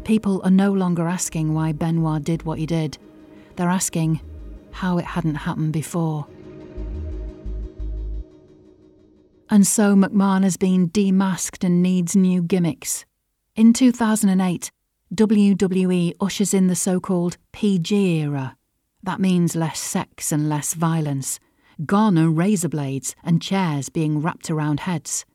People 0.04 0.42
are 0.44 0.50
no 0.50 0.74
longer 0.74 1.08
asking 1.08 1.54
why 1.54 1.72
Benoit 1.72 2.24
did 2.24 2.44
what 2.44 2.58
he 2.58 2.66
did, 2.66 2.98
they're 3.56 3.70
asking 3.70 4.22
how 4.72 4.98
it 4.98 5.06
hadn't 5.06 5.36
happened 5.36 5.74
before. 5.74 6.26
And 9.52 9.68
so 9.68 9.96
McMahon 9.96 10.44
has 10.44 10.58
been 10.58 10.90
demasked 10.90 11.64
and 11.64 11.84
needs 11.84 12.16
new 12.16 12.42
gimmicks. 12.42 13.06
In 13.56 13.74
2008, 13.74 14.72
WWE 15.14 16.14
ushers 16.20 16.54
in 16.54 16.68
the 16.68 16.76
so 16.76 17.00
called 17.00 17.38
PG 17.52 18.22
era. 18.22 18.56
That 19.04 19.20
means 19.20 19.56
less 19.56 19.80
sex 19.80 20.32
and 20.32 20.50
less 20.50 20.74
violence. 20.74 21.40
Gone 21.86 22.18
are 22.18 22.30
razor 22.30 22.70
blades 22.70 23.16
and 23.24 23.42
chairs 23.42 23.90
being 23.90 24.22
wrapped 24.22 24.50
around 24.50 24.82
heads. 24.82 25.26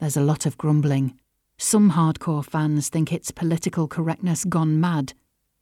There's 0.00 0.16
a 0.16 0.22
lot 0.22 0.46
of 0.46 0.56
grumbling. 0.56 1.18
Some 1.58 1.90
hardcore 1.92 2.44
fans 2.44 2.88
think 2.88 3.12
it's 3.12 3.32
political 3.32 3.88
correctness 3.88 4.44
gone 4.44 4.80
mad. 4.80 5.12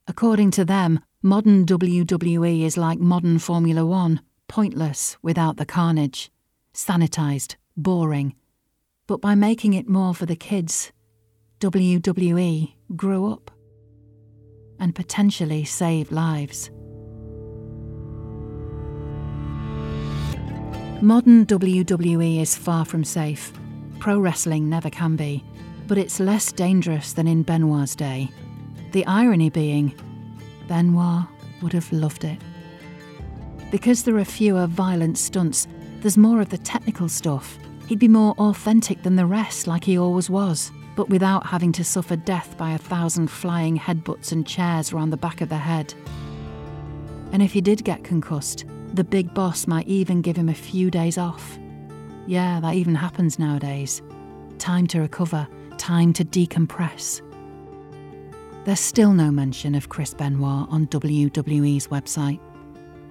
According 0.06 0.50
to 0.52 0.64
them, 0.64 1.00
modern 1.22 1.64
WWE 1.64 2.62
is 2.62 2.76
like 2.76 2.98
modern 2.98 3.38
Formula 3.38 3.86
One 3.86 4.20
pointless 4.46 5.16
without 5.22 5.56
the 5.56 5.64
carnage, 5.64 6.30
sanitised, 6.74 7.56
boring. 7.78 8.34
But 9.06 9.22
by 9.22 9.34
making 9.34 9.72
it 9.72 9.88
more 9.88 10.14
for 10.14 10.26
the 10.26 10.36
kids, 10.36 10.92
WWE 11.60 12.74
grew 12.94 13.32
up 13.32 13.50
and 14.78 14.94
potentially 14.94 15.64
saved 15.64 16.12
lives. 16.12 16.70
Modern 21.00 21.46
WWE 21.46 22.40
is 22.40 22.54
far 22.54 22.84
from 22.84 23.02
safe. 23.02 23.52
Pro 24.06 24.20
wrestling 24.20 24.68
never 24.68 24.88
can 24.88 25.16
be, 25.16 25.42
but 25.88 25.98
it's 25.98 26.20
less 26.20 26.52
dangerous 26.52 27.12
than 27.12 27.26
in 27.26 27.42
Benoit's 27.42 27.96
day. 27.96 28.30
The 28.92 29.04
irony 29.04 29.50
being, 29.50 29.98
Benoit 30.68 31.24
would 31.60 31.72
have 31.72 31.90
loved 31.90 32.22
it. 32.22 32.38
Because 33.72 34.04
there 34.04 34.16
are 34.18 34.24
fewer 34.24 34.68
violent 34.68 35.18
stunts, 35.18 35.66
there's 36.02 36.16
more 36.16 36.40
of 36.40 36.50
the 36.50 36.58
technical 36.58 37.08
stuff 37.08 37.58
He'd 37.88 37.98
be 37.98 38.06
more 38.06 38.36
authentic 38.38 39.02
than 39.02 39.16
the 39.16 39.26
rest, 39.26 39.66
like 39.66 39.82
he 39.82 39.98
always 39.98 40.30
was, 40.30 40.70
but 40.94 41.08
without 41.08 41.44
having 41.44 41.72
to 41.72 41.82
suffer 41.82 42.14
death 42.14 42.56
by 42.56 42.74
a 42.74 42.78
thousand 42.78 43.26
flying 43.26 43.76
headbutts 43.76 44.30
and 44.30 44.46
chairs 44.46 44.92
round 44.92 45.12
the 45.12 45.16
back 45.16 45.40
of 45.40 45.48
the 45.48 45.58
head. 45.58 45.94
And 47.32 47.42
if 47.42 47.52
he 47.52 47.60
did 47.60 47.82
get 47.82 48.04
concussed, 48.04 48.66
the 48.94 49.02
big 49.02 49.34
boss 49.34 49.66
might 49.66 49.88
even 49.88 50.22
give 50.22 50.36
him 50.36 50.48
a 50.48 50.54
few 50.54 50.92
days 50.92 51.18
off. 51.18 51.58
Yeah, 52.26 52.60
that 52.60 52.74
even 52.74 52.94
happens 52.94 53.38
nowadays. 53.38 54.02
Time 54.58 54.86
to 54.88 55.00
recover, 55.00 55.46
time 55.78 56.12
to 56.14 56.24
decompress. 56.24 57.22
There's 58.64 58.80
still 58.80 59.12
no 59.12 59.30
mention 59.30 59.76
of 59.76 59.88
Chris 59.88 60.12
Benoit 60.12 60.68
on 60.70 60.88
WWE's 60.88 61.86
website. 61.86 62.40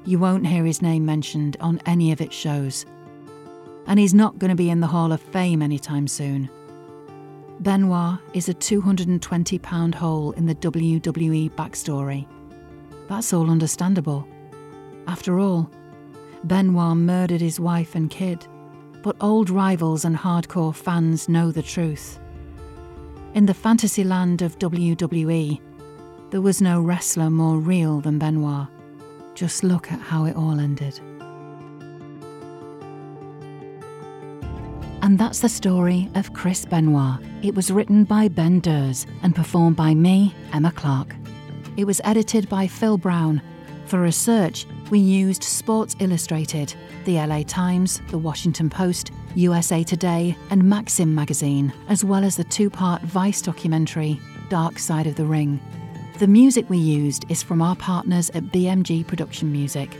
You 0.03 0.19
won't 0.19 0.45
hear 0.45 0.65
his 0.65 0.81
name 0.81 1.05
mentioned 1.05 1.55
on 1.61 1.81
any 1.85 2.11
of 2.11 2.19
its 2.19 2.35
shows, 2.35 2.85
and 3.87 3.97
he's 3.97 4.13
not 4.13 4.37
going 4.37 4.49
to 4.49 4.55
be 4.55 4.69
in 4.69 4.81
the 4.81 4.87
Hall 4.87 5.11
of 5.13 5.21
Fame 5.21 5.61
anytime 5.61 6.07
soon. 6.07 6.49
Benoit 7.61 8.19
is 8.33 8.49
a 8.49 8.53
£220 8.53 9.95
hole 9.95 10.31
in 10.33 10.45
the 10.45 10.55
WWE 10.55 11.51
backstory. 11.51 12.27
That's 13.07 13.31
all 13.31 13.49
understandable. 13.49 14.27
After 15.07 15.39
all, 15.39 15.69
Benoit 16.43 16.97
murdered 16.97 17.39
his 17.39 17.59
wife 17.61 17.95
and 17.95 18.09
kid, 18.09 18.45
but 19.05 19.15
old 19.21 19.51
rivals 19.51 20.03
and 20.03 20.17
hardcore 20.17 20.73
fans 20.73 21.29
know 21.29 21.51
the 21.51 21.61
truth. 21.61 22.19
In 23.35 23.45
the 23.45 23.53
fantasy 23.53 24.03
land 24.03 24.41
of 24.41 24.57
WWE, 24.57 25.61
there 26.31 26.41
was 26.41 26.59
no 26.59 26.81
wrestler 26.81 27.29
more 27.29 27.59
real 27.59 28.01
than 28.01 28.17
Benoit. 28.17 28.65
Just 29.35 29.63
look 29.63 29.91
at 29.91 29.99
how 29.99 30.25
it 30.25 30.35
all 30.35 30.59
ended. 30.59 30.99
And 35.03 35.19
that's 35.19 35.39
the 35.39 35.49
story 35.49 36.09
of 36.15 36.33
Chris 36.33 36.65
Benoit. 36.65 37.19
It 37.43 37.53
was 37.53 37.69
written 37.69 38.05
by 38.05 38.27
Ben 38.27 38.59
Durs 38.59 39.05
and 39.21 39.35
performed 39.35 39.75
by 39.75 39.93
me, 39.93 40.33
Emma 40.51 40.71
Clark. 40.71 41.15
It 41.77 41.85
was 41.85 42.01
edited 42.03 42.49
by 42.49 42.65
Phil 42.65 42.97
Brown. 42.97 43.39
For 43.85 44.01
research, 44.01 44.65
we 44.89 44.99
used 44.99 45.43
Sports 45.43 45.95
Illustrated, 45.99 46.73
the 47.05 47.15
LA 47.15 47.43
Times, 47.43 48.01
the 48.09 48.17
Washington 48.17 48.69
Post, 48.69 49.11
USA 49.35 49.83
Today, 49.83 50.37
and 50.49 50.63
Maxim 50.63 51.13
magazine, 51.13 51.73
as 51.89 52.03
well 52.03 52.23
as 52.23 52.37
the 52.37 52.43
two 52.43 52.69
part 52.69 53.01
Vice 53.01 53.41
documentary, 53.41 54.19
Dark 54.49 54.77
Side 54.77 55.07
of 55.07 55.15
the 55.15 55.25
Ring. 55.25 55.59
The 56.19 56.27
music 56.27 56.69
we 56.69 56.77
used 56.77 57.25
is 57.29 57.43
from 57.43 57.61
our 57.61 57.75
partners 57.75 58.29
at 58.31 58.43
BMG 58.45 59.05
Production 59.05 59.51
Music. 59.51 59.97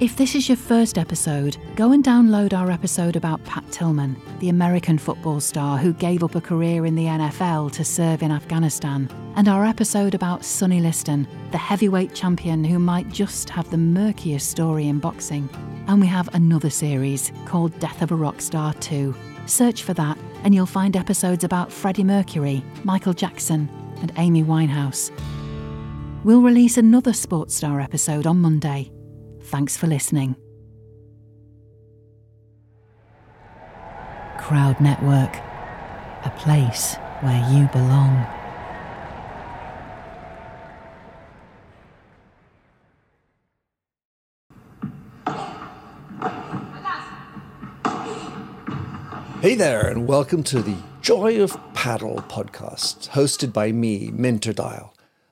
If 0.00 0.16
this 0.16 0.34
is 0.34 0.48
your 0.48 0.56
first 0.56 0.98
episode, 0.98 1.56
go 1.76 1.92
and 1.92 2.02
download 2.02 2.52
our 2.52 2.68
episode 2.68 3.14
about 3.14 3.44
Pat 3.44 3.64
Tillman, 3.70 4.16
the 4.40 4.48
American 4.48 4.98
football 4.98 5.38
star 5.38 5.78
who 5.78 5.92
gave 5.92 6.24
up 6.24 6.34
a 6.34 6.40
career 6.40 6.84
in 6.84 6.96
the 6.96 7.04
NFL 7.04 7.70
to 7.74 7.84
serve 7.84 8.20
in 8.20 8.32
Afghanistan, 8.32 9.08
and 9.36 9.46
our 9.46 9.64
episode 9.64 10.12
about 10.16 10.44
Sonny 10.44 10.80
Liston, 10.80 11.28
the 11.52 11.58
heavyweight 11.58 12.12
champion 12.12 12.64
who 12.64 12.80
might 12.80 13.08
just 13.08 13.48
have 13.48 13.70
the 13.70 13.76
murkiest 13.76 14.50
story 14.50 14.88
in 14.88 14.98
boxing. 14.98 15.48
And 15.86 16.00
we 16.00 16.08
have 16.08 16.28
another 16.34 16.70
series 16.70 17.30
called 17.44 17.78
Death 17.78 18.02
of 18.02 18.10
a 18.10 18.16
Rock 18.16 18.40
Star 18.40 18.74
2. 18.74 19.14
Search 19.46 19.84
for 19.84 19.94
that, 19.94 20.18
and 20.42 20.52
you'll 20.52 20.66
find 20.66 20.96
episodes 20.96 21.44
about 21.44 21.70
Freddie 21.70 22.02
Mercury, 22.02 22.64
Michael 22.82 23.14
Jackson, 23.14 23.68
and 24.02 24.12
Amy 24.16 24.42
Winehouse. 24.42 25.12
We'll 26.24 26.42
release 26.42 26.78
another 26.78 27.12
Sports 27.12 27.54
Star 27.54 27.80
episode 27.80 28.26
on 28.26 28.40
Monday. 28.40 28.90
Thanks 29.54 29.76
for 29.76 29.86
listening. 29.86 30.34
Crowd 34.36 34.80
Network, 34.80 35.36
a 36.24 36.32
place 36.36 36.96
where 37.20 37.38
you 37.52 37.68
belong. 37.68 38.26
Hey 49.40 49.54
there, 49.54 49.86
and 49.86 50.08
welcome 50.08 50.42
to 50.42 50.62
the 50.62 50.74
Joy 51.00 51.40
of 51.40 51.56
Paddle 51.74 52.24
podcast, 52.28 53.10
hosted 53.10 53.52
by 53.52 53.70
me, 53.70 54.10
Minter 54.12 54.52
Dial 54.52 54.94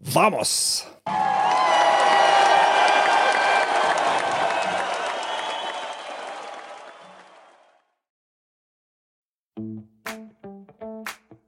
Vamos! 0.00 0.86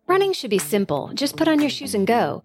Running 0.07 0.35
should 0.35 0.51
be 0.51 0.59
simple. 0.59 1.11
Just 1.15 1.37
put 1.37 1.49
on 1.49 1.61
your 1.61 1.71
shoes 1.71 1.95
and 1.95 2.07
go. 2.07 2.45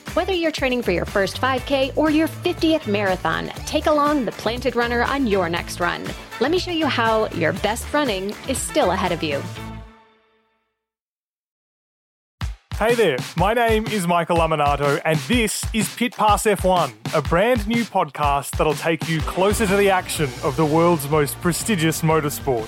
Whether 0.13 0.33
you're 0.33 0.51
training 0.51 0.81
for 0.81 0.91
your 0.91 1.05
first 1.05 1.39
5K 1.39 1.95
or 1.95 2.09
your 2.09 2.27
50th 2.27 2.85
marathon, 2.85 3.47
take 3.65 3.85
along 3.85 4.25
the 4.25 4.33
Planted 4.33 4.75
Runner 4.75 5.03
on 5.03 5.25
your 5.25 5.47
next 5.47 5.79
run. 5.79 6.03
Let 6.41 6.51
me 6.51 6.59
show 6.59 6.71
you 6.71 6.85
how 6.85 7.29
your 7.29 7.53
best 7.53 7.93
running 7.93 8.35
is 8.49 8.57
still 8.57 8.91
ahead 8.91 9.13
of 9.13 9.23
you. 9.23 9.41
Hey 12.77 12.93
there, 12.93 13.15
my 13.37 13.53
name 13.53 13.87
is 13.87 14.05
Michael 14.05 14.35
Lamonato, 14.35 14.99
and 15.05 15.17
this 15.29 15.63
is 15.73 15.87
Pit 15.95 16.13
Pass 16.17 16.43
F1, 16.43 16.91
a 17.15 17.21
brand 17.21 17.65
new 17.65 17.85
podcast 17.85 18.57
that'll 18.57 18.73
take 18.73 19.07
you 19.07 19.21
closer 19.21 19.65
to 19.65 19.77
the 19.77 19.91
action 19.91 20.29
of 20.43 20.57
the 20.57 20.65
world's 20.65 21.07
most 21.07 21.39
prestigious 21.39 22.01
motorsport. 22.01 22.67